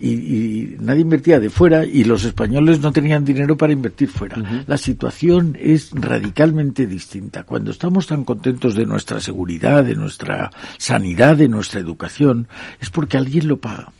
[0.00, 4.36] Y, nadie invertía de fuera y los españoles no tenían dinero para invertir fuera.
[4.66, 7.44] La situación es radicalmente distinta.
[7.44, 12.48] Cuando estamos tan contentos de nuestra seguridad, de nuestra sanidad, de nuestra educación,
[12.80, 13.92] es porque alguien lo paga.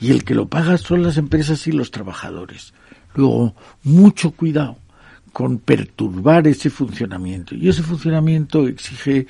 [0.00, 2.72] Y el que lo paga son las empresas y los trabajadores.
[3.14, 3.54] Luego,
[3.84, 4.78] mucho cuidado
[5.32, 7.54] con perturbar ese funcionamiento.
[7.54, 9.26] Y ese funcionamiento exige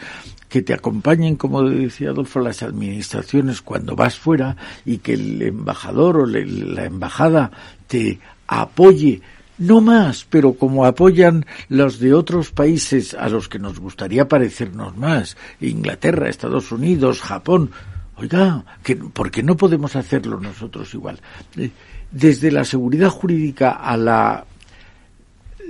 [0.49, 6.17] que te acompañen, como decía Adolfo, las administraciones cuando vas fuera y que el embajador
[6.17, 7.51] o la embajada
[7.87, 9.23] te apoye
[9.61, 14.97] no más, pero como apoyan los de otros países a los que nos gustaría parecernos
[14.97, 17.71] más, Inglaterra, Estados Unidos, Japón,
[18.17, 21.21] oiga, que, ¿por qué no podemos hacerlo nosotros igual?
[21.57, 21.71] Eh,
[22.11, 24.47] desde la seguridad jurídica a la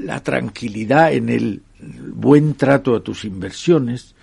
[0.05, 1.63] la tranquilidad en el
[2.15, 4.15] buen trato a tus inversiones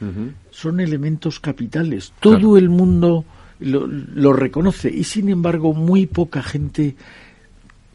[0.51, 2.13] son elementos capitales.
[2.19, 3.25] Todo el mundo
[3.59, 6.95] lo, reconoce y sin embargo muy poca gente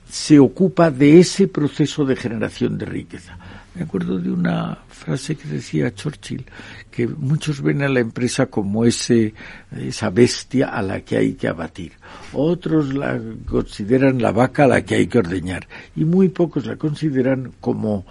[0.08, 3.38] se ocupa de ese proceso de generación de riqueza.
[3.74, 6.44] Me acuerdo de una frase que decía Churchill,
[6.90, 9.32] que muchos ven a la empresa como ese,
[9.74, 11.92] esa bestia a la que hay que abatir.
[12.34, 15.66] Otros la consideran la vaca a la que hay que ordeñar.
[15.96, 18.04] Y muy pocos la consideran como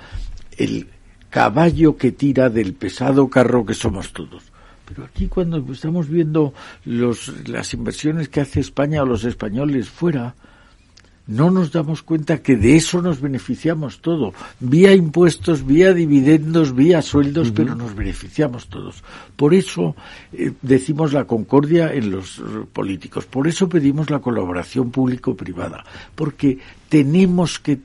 [0.57, 0.87] el
[1.29, 4.51] caballo que tira del pesado carro que somos todos.
[4.85, 6.53] Pero aquí cuando estamos viendo
[6.85, 10.35] los, las inversiones que hace España o los españoles fuera,
[11.27, 17.01] no nos damos cuenta que de eso nos beneficiamos todo, vía impuestos, vía dividendos, vía
[17.01, 19.03] sueldos, pero nos beneficiamos todos.
[19.35, 19.95] Por eso
[20.33, 22.41] eh, decimos la concordia en los
[22.73, 25.83] políticos, por eso pedimos la colaboración público-privada,
[26.15, 26.59] porque
[26.89, 27.79] tenemos que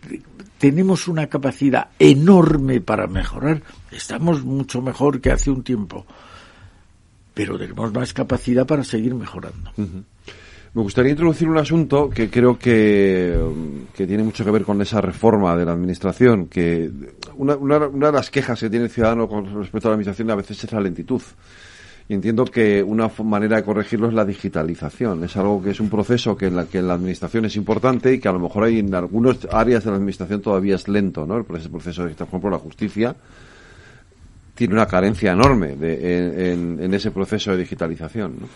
[0.59, 6.07] tenemos una capacidad enorme para mejorar, estamos mucho mejor que hace un tiempo,
[7.35, 9.71] pero tenemos más capacidad para seguir mejorando.
[10.77, 13.35] Me gustaría introducir un asunto que creo que,
[13.97, 16.91] tiene mucho que ver con esa reforma de la administración, que
[17.37, 20.35] una, una, de las quejas que tiene el ciudadano con respecto a la administración a
[20.35, 21.23] veces es la lentitud.
[22.11, 25.25] Y entiendo que una manera de corregirlo es la digitalización.
[25.25, 28.19] Es algo que es un proceso que en la que la administración es importante y
[28.19, 31.39] que a lo mejor hay en algunas áreas de la administración todavía es lento, ¿no?
[31.57, 33.17] Ese proceso de, por ejemplo, la justicia
[34.55, 38.47] tiene una carencia enorme de, en, en, ese proceso de digitalización, ¿no?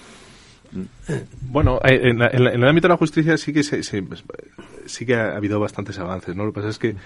[1.43, 5.99] Bueno, eh, en, el ámbito de la justicia sí que sí que ha habido bastantes
[5.99, 6.45] avances, ¿no?
[6.45, 6.97] Lo que pasa es que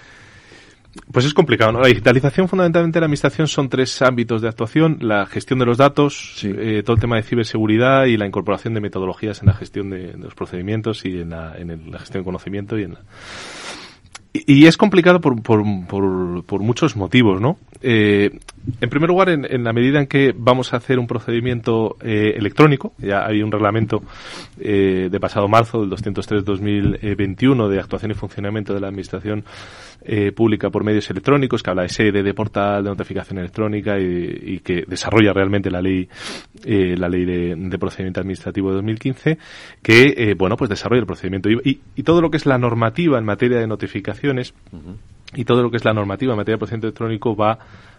[1.11, 1.81] pues es complicado, ¿no?
[1.81, 5.77] La digitalización fundamentalmente de la administración son tres ámbitos de actuación, la gestión de los
[5.77, 9.89] datos, eh, todo el tema de ciberseguridad y la incorporación de metodologías en la gestión
[9.89, 13.01] de, los procedimientos y en la, en la gestión de conocimiento y en la,
[14.45, 17.57] y es complicado por, por, por, muchos motivos, ¿no?
[17.81, 18.39] Eh,
[18.81, 22.93] en primer lugar, en, la medida en que vamos a hacer un procedimiento eh, electrónico,
[22.97, 24.01] ya hay un reglamento
[24.59, 29.45] eh, de pasado marzo del 203-2021 de actuación y funcionamiento de la Administración
[30.07, 34.59] eh, pública por medios electrónicos, que habla de sede, de portal, de notificación electrónica y,
[34.59, 36.07] que desarrolla realmente la ley,
[36.63, 39.37] eh, la ley de, procedimiento administrativo de 2015,
[39.81, 41.49] que, eh, bueno, pues desarrolla el procedimiento.
[41.49, 44.53] Y, y, todo lo que es la normativa en materia de notificaciones
[45.33, 47.57] y todo lo que es la normativa en materia de procedimiento electrónico va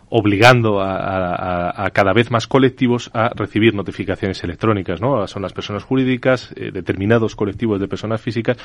[0.08, 5.26] obligando a, cada vez más colectivos a recibir notificaciones electrónicas, ¿no?
[5.26, 8.56] Son las personas jurídicas, eh, determinados colectivos de personas físicas.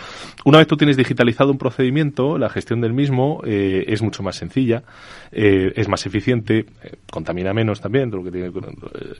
[0.46, 4.36] Una vez tú tienes digitalizado un procedimiento, la gestión del mismo eh, es mucho más
[4.36, 4.84] sencilla,
[5.32, 6.66] eh, es más eficiente,
[7.10, 8.52] contamina menos también, lo que tiene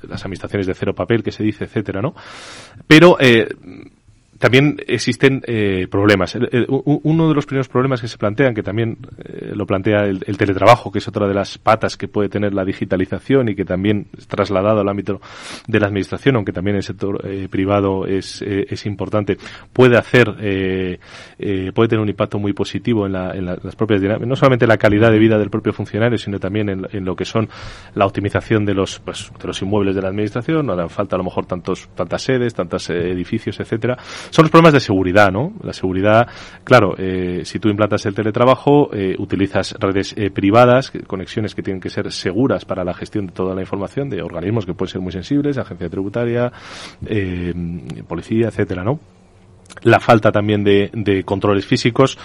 [0.08, 2.14] las administraciones de cero papel que se dice, etcétera, ¿no?
[2.88, 3.18] Pero
[4.42, 6.36] también existen eh, problemas.
[6.68, 10.92] uno de los primeros problemas que se plantean, que también eh, lo plantea el, teletrabajo,
[10.92, 14.26] que es otra de las patas que puede tener la digitalización y que también es
[14.28, 15.22] trasladado al ámbito
[15.68, 19.38] de la administración, aunque también el sector eh, privado es, es importante,
[19.72, 24.36] puede hacer, puede tener un impacto muy positivo en, la, en las propias dinámicas, no
[24.36, 27.48] solamente en la calidad de vida del propio funcionario, sino también en, lo que son
[27.94, 31.20] la optimización de los, pues, de los inmuebles de la administración, no harán falta a
[31.20, 34.00] lo mejor tantos, tantas sedes, tantos edificios, etcétera
[34.32, 35.54] son los problemas de seguridad, ¿no?
[35.62, 36.28] La seguridad,
[36.64, 41.82] claro, eh, si tú implantas el teletrabajo, eh, utilizas redes eh, privadas, conexiones que tienen
[41.82, 45.02] que ser seguras para la gestión de toda la información de organismos que pueden ser
[45.02, 46.52] muy sensibles, agencia tributaria,
[48.08, 49.00] policía, etcétera, ¿no?
[49.84, 52.18] La falta también de, controles físicos,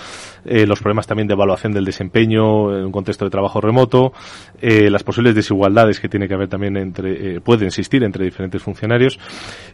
[0.45, 4.13] eh, los problemas también de evaluación del desempeño en un contexto de trabajo remoto,
[4.61, 8.63] eh, las posibles desigualdades que tiene que haber también entre, eh, puede existir entre diferentes
[8.63, 9.19] funcionarios.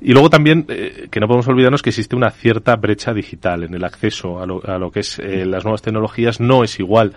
[0.01, 3.85] Y luego también, que no podemos olvidarnos que existe una cierta brecha digital en el
[3.85, 7.13] acceso a lo, a lo que es las nuevas tecnologías, no es igual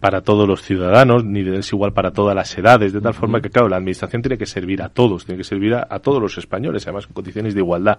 [0.00, 3.50] para todos los ciudadanos, ni es igual para todas las edades, de tal forma que,
[3.50, 6.36] claro, la administración tiene que servir a todos, tiene que servir a, a todos los
[6.36, 7.98] españoles, además en condiciones de igualdad.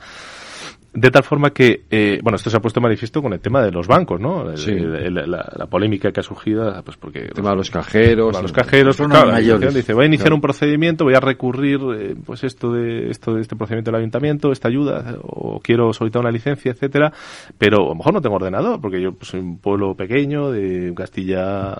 [0.97, 3.71] De tal forma que, eh, bueno, esto se ha puesto manifiesto con el tema de
[3.71, 4.57] los bancos, ¿no?
[4.57, 4.71] Sí.
[4.79, 7.19] la, polémica que ha surgido, pues porque...
[7.19, 8.41] El tema de los cajeros.
[8.41, 9.31] los cajeros, claro,
[9.71, 13.41] dice, voy a iniciar un procedimiento, voy a recurrir, eh, pues esto de, esto de
[13.41, 17.13] este procedimiento del ayuntamiento, esta ayuda, o quiero solicitar una licencia, etcétera,
[17.59, 20.95] pero a lo mejor no tengo ordenador, porque yo pues, soy un pueblo pequeño de
[20.95, 21.77] Castilla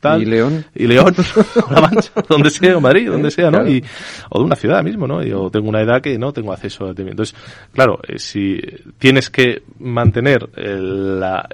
[0.00, 0.20] tal.
[0.20, 0.64] Y León.
[0.74, 1.14] Y León,
[1.70, 3.68] La Mancha, donde sea, o Madrid, donde sea, ¿no?
[3.68, 3.84] Y,
[4.30, 5.22] o de una ciudad mismo, ¿no?
[5.22, 6.90] Yo tengo una edad que no tengo acceso a...
[6.90, 7.36] Entonces,
[7.72, 8.58] claro, es si
[8.98, 11.46] tienes que mantener la,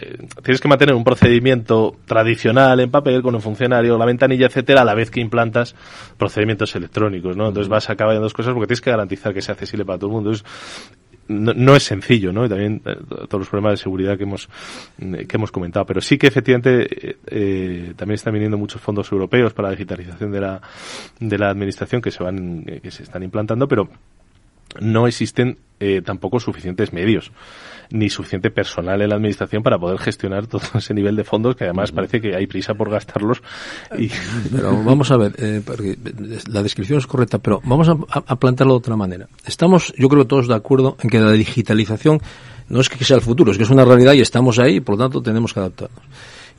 [0.44, 4.84] tienes que mantener un procedimiento tradicional en papel con un funcionario, la ventanilla, etcétera, a
[4.84, 5.74] la vez que implantas
[6.16, 7.48] procedimientos electrónicos, ¿no?
[7.48, 9.98] Entonces vas a acabar en dos cosas porque tienes que garantizar que sea accesible para
[9.98, 10.32] todo el mundo.
[11.26, 12.46] no, es sencillo, ¿no?
[12.46, 12.94] Y también eh,
[13.28, 14.48] todos los problemas de seguridad que hemos
[14.98, 19.52] que hemos comentado, pero sí que efectivamente eh, eh, también están viniendo muchos fondos europeos
[19.52, 20.60] para la digitalización de la
[21.18, 23.88] de la administración que se van que se están implantando, pero
[24.80, 27.30] no existen eh, tampoco suficientes medios
[27.90, 31.64] ni suficiente personal en la administración para poder gestionar todo ese nivel de fondos que
[31.64, 33.42] además parece que hay prisa por gastarlos.
[33.98, 34.10] Y...
[34.54, 35.62] Pero vamos a ver, eh,
[36.50, 39.28] la descripción es correcta, pero vamos a, a, plantearlo de otra manera.
[39.46, 42.20] Estamos, yo creo, todos de acuerdo en que la digitalización
[42.68, 44.80] no es que sea el futuro, es que es una realidad y estamos ahí y
[44.80, 46.02] por lo tanto tenemos que adaptarnos.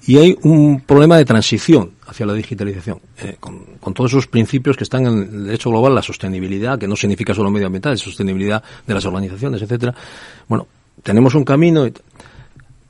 [0.09, 4.83] Y hay un problema de transición hacia la digitalización, eh, con, todos esos principios que
[4.83, 8.93] están en el derecho global, la sostenibilidad, que no significa solo medioambiental, es sostenibilidad de
[8.95, 9.93] las organizaciones, etcétera.
[10.47, 10.65] Bueno,
[11.03, 11.87] tenemos un camino,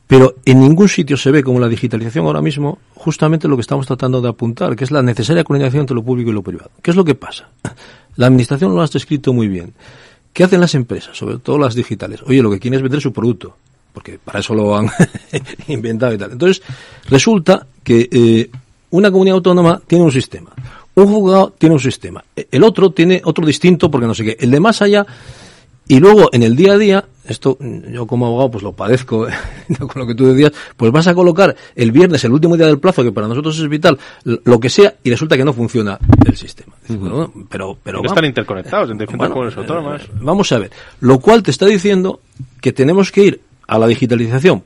[0.07, 3.86] pero en ningún sitio se ve como la digitalización ahora mismo justamente lo que estamos
[3.86, 6.72] tratando de apuntar, que es la necesaria coordinación entre lo público y lo privado.
[6.82, 7.49] ¿Qué es lo que pasa?
[8.15, 9.74] La administración lo ha descrito muy bien.
[10.32, 12.22] ¿Qué hacen las empresas, sobre todo las digitales?
[12.26, 13.57] Oye, lo que quieren es vender su producto,
[13.94, 14.90] porque para eso lo han
[15.68, 16.32] inventado y tal.
[16.32, 16.62] Entonces,
[17.10, 18.50] resulta que eh,
[18.92, 20.52] una comunidad autónoma tiene un sistema,
[20.96, 24.52] un juzgado tiene un sistema, el otro tiene otro distinto porque no sé qué, el
[24.52, 25.06] de más allá,
[25.88, 29.28] y luego en el día a día esto yo como abogado pues lo padezco
[29.80, 32.80] con lo que tú decías, pues vas a colocar el viernes, el último día del
[32.80, 36.36] plazo, que para nosotros es vital, lo que sea, y resulta que no funciona el
[36.36, 36.74] sistema.
[37.50, 40.02] pero, pero no están interconectados en diferentes comunidades autónomas.
[40.04, 40.72] Eh, vamos a ver,
[41.02, 42.22] lo cual te está diciendo
[42.62, 44.63] que tenemos que ir a la digitalización,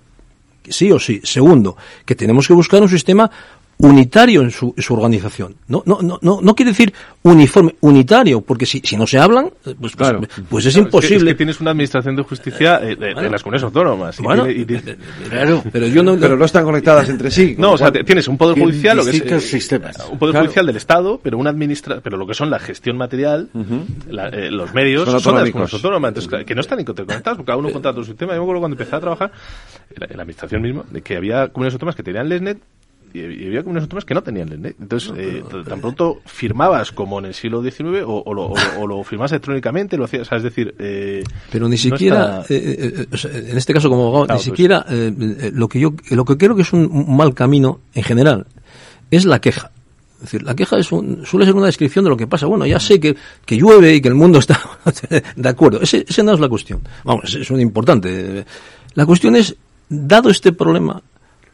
[0.70, 1.22] sí o sí.
[1.24, 1.76] Segundo,
[2.06, 3.30] que tenemos que buscar un sistema
[3.78, 5.56] unitario en su, su, organización.
[5.68, 6.94] No, no, no, no, quiere decir
[7.24, 10.22] uniforme, unitario, porque si, si no se hablan, pues, pues claro.
[10.50, 11.32] pues, es imposible.
[11.32, 14.20] Es que, tienes una administración de justicia eh, de, las comunidades autónomas.
[14.20, 14.98] Bueno, y tiene,
[15.30, 17.56] claro, pero yo no, pero no están conectadas entre sí.
[17.58, 19.98] No, o sea, tienes un poder judicial, lo que es, eh, sistemas.
[20.10, 20.46] un poder claro.
[20.46, 23.86] judicial del Estado, pero una administra, pero lo que son la gestión material, uh -huh.
[24.10, 27.48] la, eh, los medios, son, son las comunidades autónomas, entonces, que no están interconectados, porque
[27.48, 28.34] cada uno contrata su sistema.
[28.34, 29.32] Yo me acuerdo cuando empecé a trabajar
[29.90, 32.60] en la, en la administración misma, de que había comunidades autónomas que tenían LESNET
[33.14, 34.76] y, había comunidades autónomas que no tenían LENET.
[34.80, 38.88] Entonces, eh, tan pronto firmabas como en el siglo XIX o, o, lo, o, o
[38.88, 40.74] lo, firmabas electrónicamente, lo hacías, o sea, es decir...
[40.80, 42.54] Eh, Pero ni siquiera, no está...
[42.54, 45.68] eh, eh o sea, en este caso como abogado, claro, ni pues, siquiera eh, lo
[45.68, 48.48] que yo lo que creo que es un mal camino en general
[49.12, 49.72] es la queja.
[50.16, 52.46] Es decir, la queja es un, suele ser una descripción de lo que pasa.
[52.46, 54.60] Bueno, ya sé que, que llueve y que el mundo está
[55.36, 55.82] de acuerdo.
[55.82, 56.82] Ese, ese no es la cuestión.
[57.04, 58.46] Vamos, es, es un importante.
[58.96, 59.54] La cuestión es,
[59.90, 61.02] dado este problema,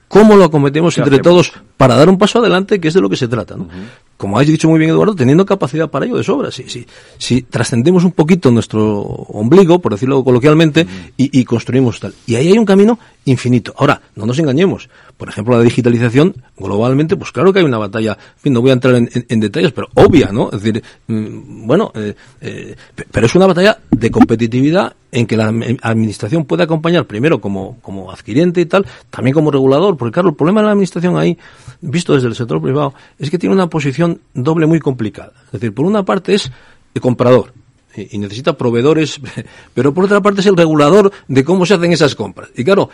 [0.09, 1.51] ¿Cómo lo acometemos entre hacemos?
[1.51, 3.55] todos para dar un paso adelante, que es de lo que se trata?
[3.55, 3.63] ¿no?
[3.63, 4.08] Uh -huh.
[4.19, 6.51] Como has dicho muy bien, Eduardo, teniendo capacidad para ello de sobra.
[6.51, 6.85] Si, si,
[7.17, 12.13] si trascendemos un poquito nuestro ombligo, por decirlo coloquialmente, y, construimos tal.
[12.27, 13.73] Y ahí hay un camino infinito.
[13.77, 14.89] Ahora, no nos engañemos.
[15.15, 18.93] Por ejemplo, la digitalización, globalmente, pues claro que hay una batalla, no voy a entrar
[18.95, 20.49] en, detalles, pero obvia, ¿no?
[20.51, 22.75] Es decir, mmm, bueno, eh, eh,
[23.11, 25.47] pero es una batalla de competitividad en que la
[25.81, 30.35] administración puede acompañar primero como, como adquiriente y tal, también como regulador, porque claro, el
[30.35, 31.37] problema de la administración ahí,
[31.81, 35.33] visto desde el sector privado, es que tiene una posición doble muy complicada.
[35.47, 36.51] Es decir, por una parte es
[36.93, 37.53] el comprador,
[37.95, 39.19] y necesita proveedores,
[39.73, 42.49] pero por otra parte es el regulador de cómo se hacen esas compras.
[42.55, 42.89] Y claro,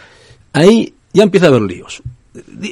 [0.53, 2.01] ahí ya empieza a haber líos.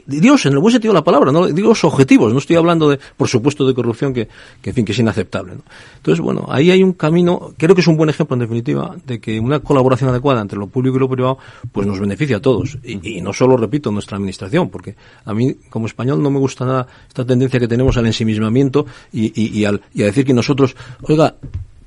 [0.05, 2.99] Dios, en el buen sentido de la palabra, no digo objetivos, no estoy hablando de,
[3.17, 4.27] por supuesto, de corrupción que,
[4.61, 5.53] que en que es inaceptable.
[5.97, 9.19] Entonces, bueno, ahí hay un camino, creo que es un buen ejemplo, en definitiva, de
[9.19, 11.37] que una colaboración adecuada entre lo público y lo privado,
[11.71, 12.77] pues nos beneficia a todos.
[12.83, 14.95] Y, no solo, repito, nuestra administración, porque
[15.25, 19.31] a mí, como español, no me gusta nada esta tendencia que tenemos al ensimismamiento y,
[19.41, 21.35] y, y a decir que nosotros, oiga,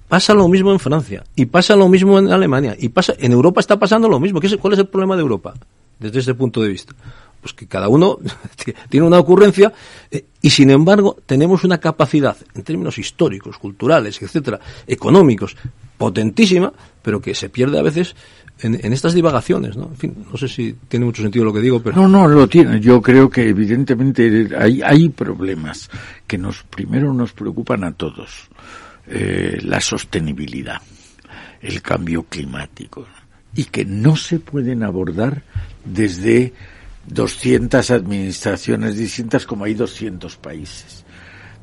[0.09, 3.61] Pasa lo mismo en Francia y pasa lo mismo en Alemania y pasa en Europa
[3.61, 4.41] está pasando lo mismo.
[4.41, 5.55] ¿Qué es, ¿Cuál es el problema de Europa
[5.99, 6.95] desde ese punto de vista?
[7.47, 8.19] Pues que cada uno
[8.89, 9.73] tiene una ocurrencia
[10.11, 15.57] eh, y sin embargo tenemos una capacidad en términos históricos, culturales, etcétera, económicos
[15.97, 16.73] potentísima,
[17.03, 18.17] pero que se pierde a veces
[18.59, 19.85] en, en, estas divagaciones, ¿no?
[19.85, 21.95] En fin, no sé si tiene mucho sentido lo que digo, pero...
[21.95, 22.81] No, no, lo tiene.
[22.81, 25.89] Yo creo que evidentemente hay, hay problemas
[26.27, 28.49] que nos primero nos preocupan a todos
[29.07, 30.83] eh, la sostenibilidad,
[31.63, 33.07] el cambio climático,
[33.55, 35.45] y que no se pueden abordar
[35.85, 36.53] desde
[37.09, 41.05] 200 administraciones distintas como hay 200 países.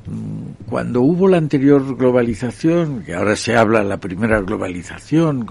[0.06, 5.48] Mm, cuando hubo la anterior globalización, que ahora se habla de la primera globalización,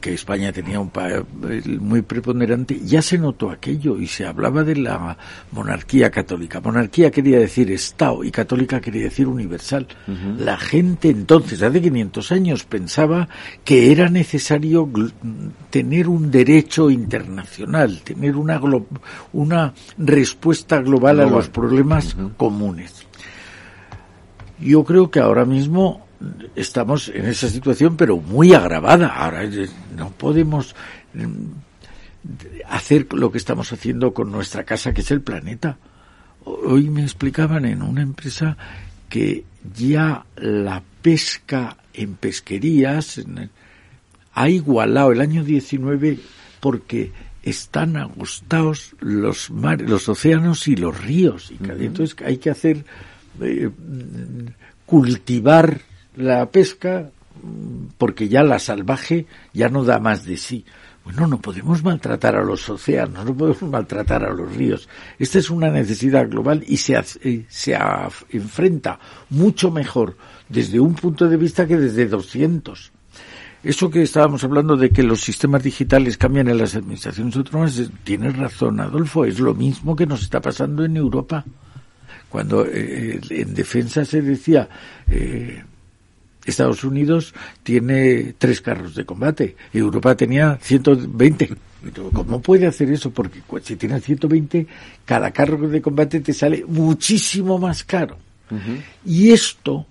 [0.00, 4.76] que España tenía un papel muy preponderante, ya se notó aquello y se hablaba de
[4.76, 5.16] la
[5.52, 6.60] monarquía católica.
[6.60, 9.86] Monarquía quería decir Estado y católica quería decir universal.
[10.08, 10.36] Uh -huh.
[10.38, 13.28] La gente entonces, hace 500 años, pensaba
[13.64, 14.88] que era necesario
[15.70, 18.60] tener un derecho internacional, tener una,
[19.32, 22.36] una respuesta global, global, a los problemas uh -huh.
[22.36, 23.06] comunes.
[24.58, 26.09] Yo creo que ahora mismo
[26.54, 29.08] estamos en esa situación, pero muy agravada.
[29.08, 29.42] Ahora
[29.96, 30.74] no podemos
[31.14, 31.24] mm,
[32.68, 35.78] hacer lo que estamos haciendo con nuestra casa, que es el planeta.
[36.44, 38.56] Hoy me explicaban en una empresa
[39.08, 39.44] que
[39.76, 43.20] ya la pesca en pesquerías
[44.32, 46.18] ha igualado el año 19
[46.60, 47.12] porque
[47.42, 51.50] están agostados los mares, los océanos y los ríos.
[51.50, 52.84] Y entonces hay que hacer
[53.40, 53.70] eh,
[54.86, 55.80] cultivar
[56.20, 57.10] la pesca
[57.98, 60.64] porque ya la salvaje ya no da más de sí.
[61.04, 64.88] Bueno, no podemos maltratar a los océanos, no podemos maltratar a los ríos.
[65.18, 67.78] Esta es una necesidad global y se, eh, se
[68.30, 68.98] enfrenta
[69.30, 70.16] mucho mejor
[70.48, 72.92] desde un punto de vista que desde 200.
[73.62, 78.30] Eso que estábamos hablando de que los sistemas digitales cambian en las administraciones autónomas, tiene
[78.30, 81.44] razón Adolfo, es lo mismo que nos está pasando en Europa.
[82.28, 84.68] Cuando eh, en defensa se decía,
[85.08, 85.62] eh,
[86.44, 91.50] Estados Unidos tiene tres carros de combate, Europa tenía 120.
[92.12, 93.10] ¿Cómo puede hacer eso?
[93.10, 94.66] Porque si tiene 120,
[95.04, 98.18] cada carro de combate te sale muchísimo más caro.
[99.04, 99.86] Y esto,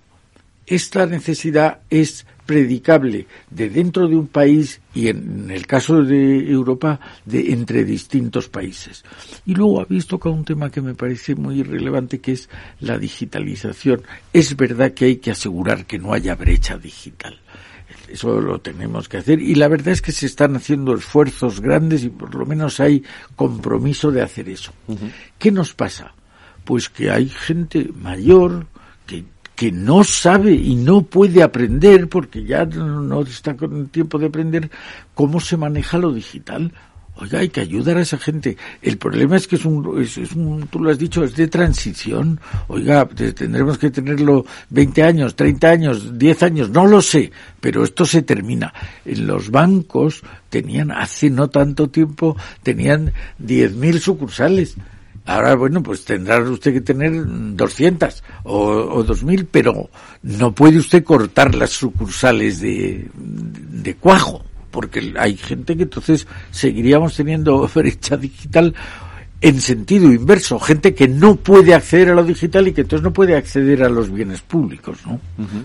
[0.66, 6.98] esta necesidad es predicable de dentro de un país y en el caso de Europa
[7.24, 9.04] de entre distintos países.
[9.46, 12.48] Y luego ha visto con un tema que me parece muy relevante que es
[12.80, 14.02] la digitalización.
[14.32, 17.38] Es verdad que hay que asegurar que no haya brecha digital.
[18.08, 22.02] Eso lo tenemos que hacer y la verdad es que se están haciendo esfuerzos grandes
[22.02, 23.04] y por lo menos hay
[23.36, 24.72] compromiso de hacer eso.
[25.38, 26.14] ¿Qué nos pasa?
[26.64, 28.66] Pues que hay gente mayor
[29.06, 29.24] que
[29.60, 34.28] que no sabe y no puede aprender, porque ya no está con el tiempo de
[34.28, 34.70] aprender,
[35.12, 36.72] cómo se maneja lo digital.
[37.16, 38.56] Oiga, hay que ayudar a esa gente.
[38.80, 42.40] El problema es que es un, es, un, tú lo has dicho, es de transición.
[42.68, 47.30] Oiga, tendremos que tenerlo 20 años, 30 años, 10 años, no lo sé,
[47.60, 48.72] pero esto se termina.
[49.04, 54.78] En los bancos tenían, hace no tanto tiempo, tenían 10.000 sucursales.
[55.26, 57.12] Ahora, bueno, pues tendrá usted que tener
[57.54, 59.90] 200 o, o 2000, pero
[60.22, 67.14] no puede usted cortar las sucursales de, de cuajo, porque hay gente que entonces seguiríamos
[67.14, 68.74] teniendo brecha digital
[69.42, 73.12] en sentido inverso, gente que no puede acceder a lo digital y que entonces no
[73.12, 75.18] puede acceder a los bienes públicos, ¿no?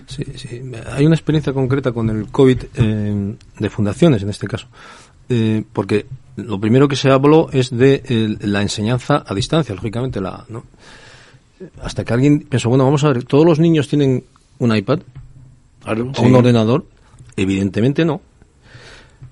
[0.06, 0.62] Sí, sí.
[0.92, 4.66] Hay una experiencia concreta con el COVID eh, de fundaciones, en este caso,
[5.28, 6.06] eh, porque
[6.36, 10.64] lo primero que se habló es de la enseñanza a distancia, lógicamente, la, ¿no?
[11.82, 14.24] Hasta que alguien pensó, bueno, vamos a ver, ¿todos los niños tienen
[14.58, 15.00] un iPad?
[15.86, 16.84] ¿O un ordenador?
[17.36, 18.20] Evidentemente no.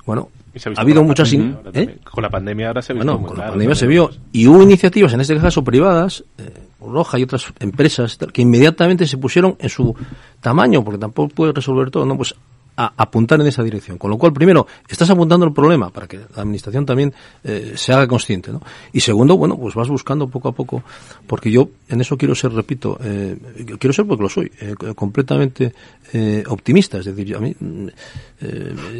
[0.06, 0.30] Bueno,
[0.76, 1.32] ha habido muchas...
[1.32, 1.98] ¿eh?
[2.10, 4.10] Con la pandemia ahora se ha Bueno, con la pandemia se vio.
[4.32, 9.18] Y hubo iniciativas, en este caso privadas, eh, Roja y otras empresas, que inmediatamente se
[9.18, 9.94] pusieron en su
[10.40, 12.16] tamaño, porque tampoco puede resolver todo, ¿no?
[12.16, 12.34] Pues
[12.76, 13.98] a apuntar en esa dirección.
[13.98, 17.12] Con lo cual, primero, estás apuntando el problema para que la administración también
[17.42, 18.60] eh, se haga consciente, ¿no?
[18.92, 20.82] Y segundo, bueno, pues vas buscando poco a poco,
[21.26, 23.36] porque yo en eso quiero ser, repito, eh,
[23.78, 25.72] quiero ser porque lo soy, eh, completamente
[26.12, 26.98] eh, optimista.
[26.98, 27.54] Es decir, a mí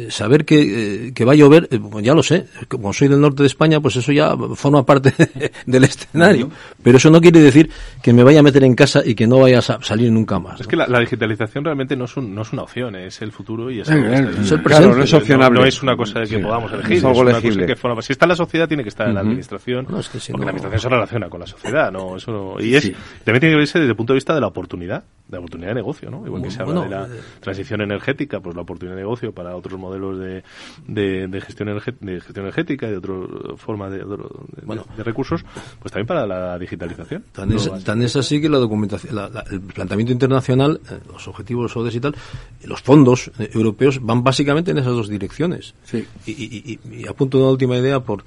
[0.09, 1.69] saber que, que, va a llover,
[2.01, 2.47] ya lo sé.
[2.67, 5.13] Como soy del norte de España, pues eso ya forma parte
[5.65, 6.49] del escenario.
[6.81, 7.69] Pero eso no quiere decir
[8.01, 10.61] que me vaya a meter en casa y que no vaya a salir nunca más.
[10.61, 13.79] Es que la, digitalización realmente no es, no es una opción, es el futuro y
[13.79, 14.95] es, el presente.
[14.95, 15.59] no es opcionable.
[15.59, 16.97] No, es una cosa que podamos elegir.
[16.97, 17.25] Es algo
[17.65, 19.85] Que forma, si está en la sociedad, tiene que estar en la administración.
[19.85, 21.91] porque la administración se relaciona con la sociedad.
[21.91, 22.91] no eso Y es,
[23.23, 25.69] también tiene que verse desde el punto de vista de la oportunidad, de la oportunidad
[25.69, 26.09] de negocio.
[26.09, 26.25] ¿no?
[26.25, 29.55] Igual que se habla de la eh, transición energética, pues la oportunidad de negocio para
[29.55, 30.43] otros modelos de,
[30.87, 33.13] de, gestión, de gestión energética y de otra
[33.57, 35.43] forma de, de, recursos,
[35.79, 37.23] pues también para la digitalización.
[37.31, 39.17] Tan, es, así que la documentación,
[39.51, 42.15] el planteamiento internacional, eh, los objetivos ODS y tal,
[42.63, 45.73] los fondos eh, europeos van básicamente en esas dos direcciones.
[45.85, 46.05] Sí.
[46.25, 48.23] Y, y, y, apunto una última idea por,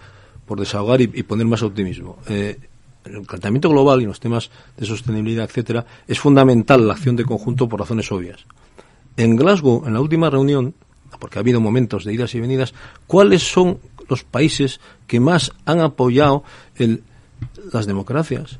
[0.46, 2.18] por desahogar y, poner más optimismo.
[2.28, 2.58] Eh,
[3.04, 7.68] el planteamiento global y los temas de sostenibilidad, etcétera, es fundamental la acción de conjunto
[7.68, 8.44] por razones obvias.
[9.16, 10.74] En Glasgow, en la última reunión,
[11.18, 12.74] porque ha habido momentos de idas y venidas,
[13.06, 16.44] ¿cuáles son los países que más han apoyado
[16.76, 17.02] el,
[17.72, 18.58] las democracias?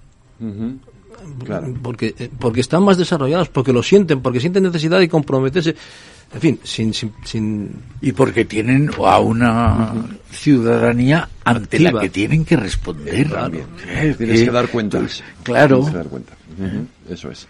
[1.83, 5.75] porque, eh, porque están más desarrollados, porque lo sienten, porque sienten necesidad de comprometerse.
[6.35, 7.70] En fin, sin, sin,
[8.03, 9.95] Y porque tienen a una
[10.31, 13.29] ciudadanía ante la que tienen que responder.
[14.18, 15.22] Tienes que dar cuentas.
[15.43, 15.81] Claro.
[15.91, 16.35] dar cuenta.
[17.09, 17.47] Eso es.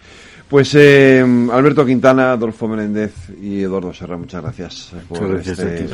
[0.49, 5.87] Pues eh, Alberto Quintana, Adolfo Menéndez y Eduardo Serra, muchas gracias por este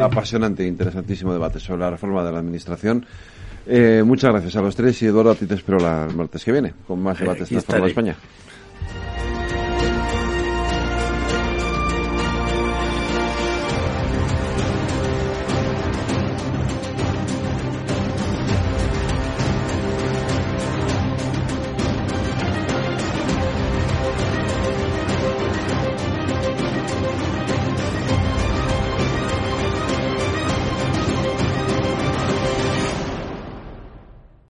[0.00, 3.04] apasionante e interesantísimo debate sobre la reforma de la Administración.
[3.66, 6.42] Eh, muchas gracias a los tres y Eduardo, a ti te espero la, el martes
[6.42, 8.16] que viene con más debates de España.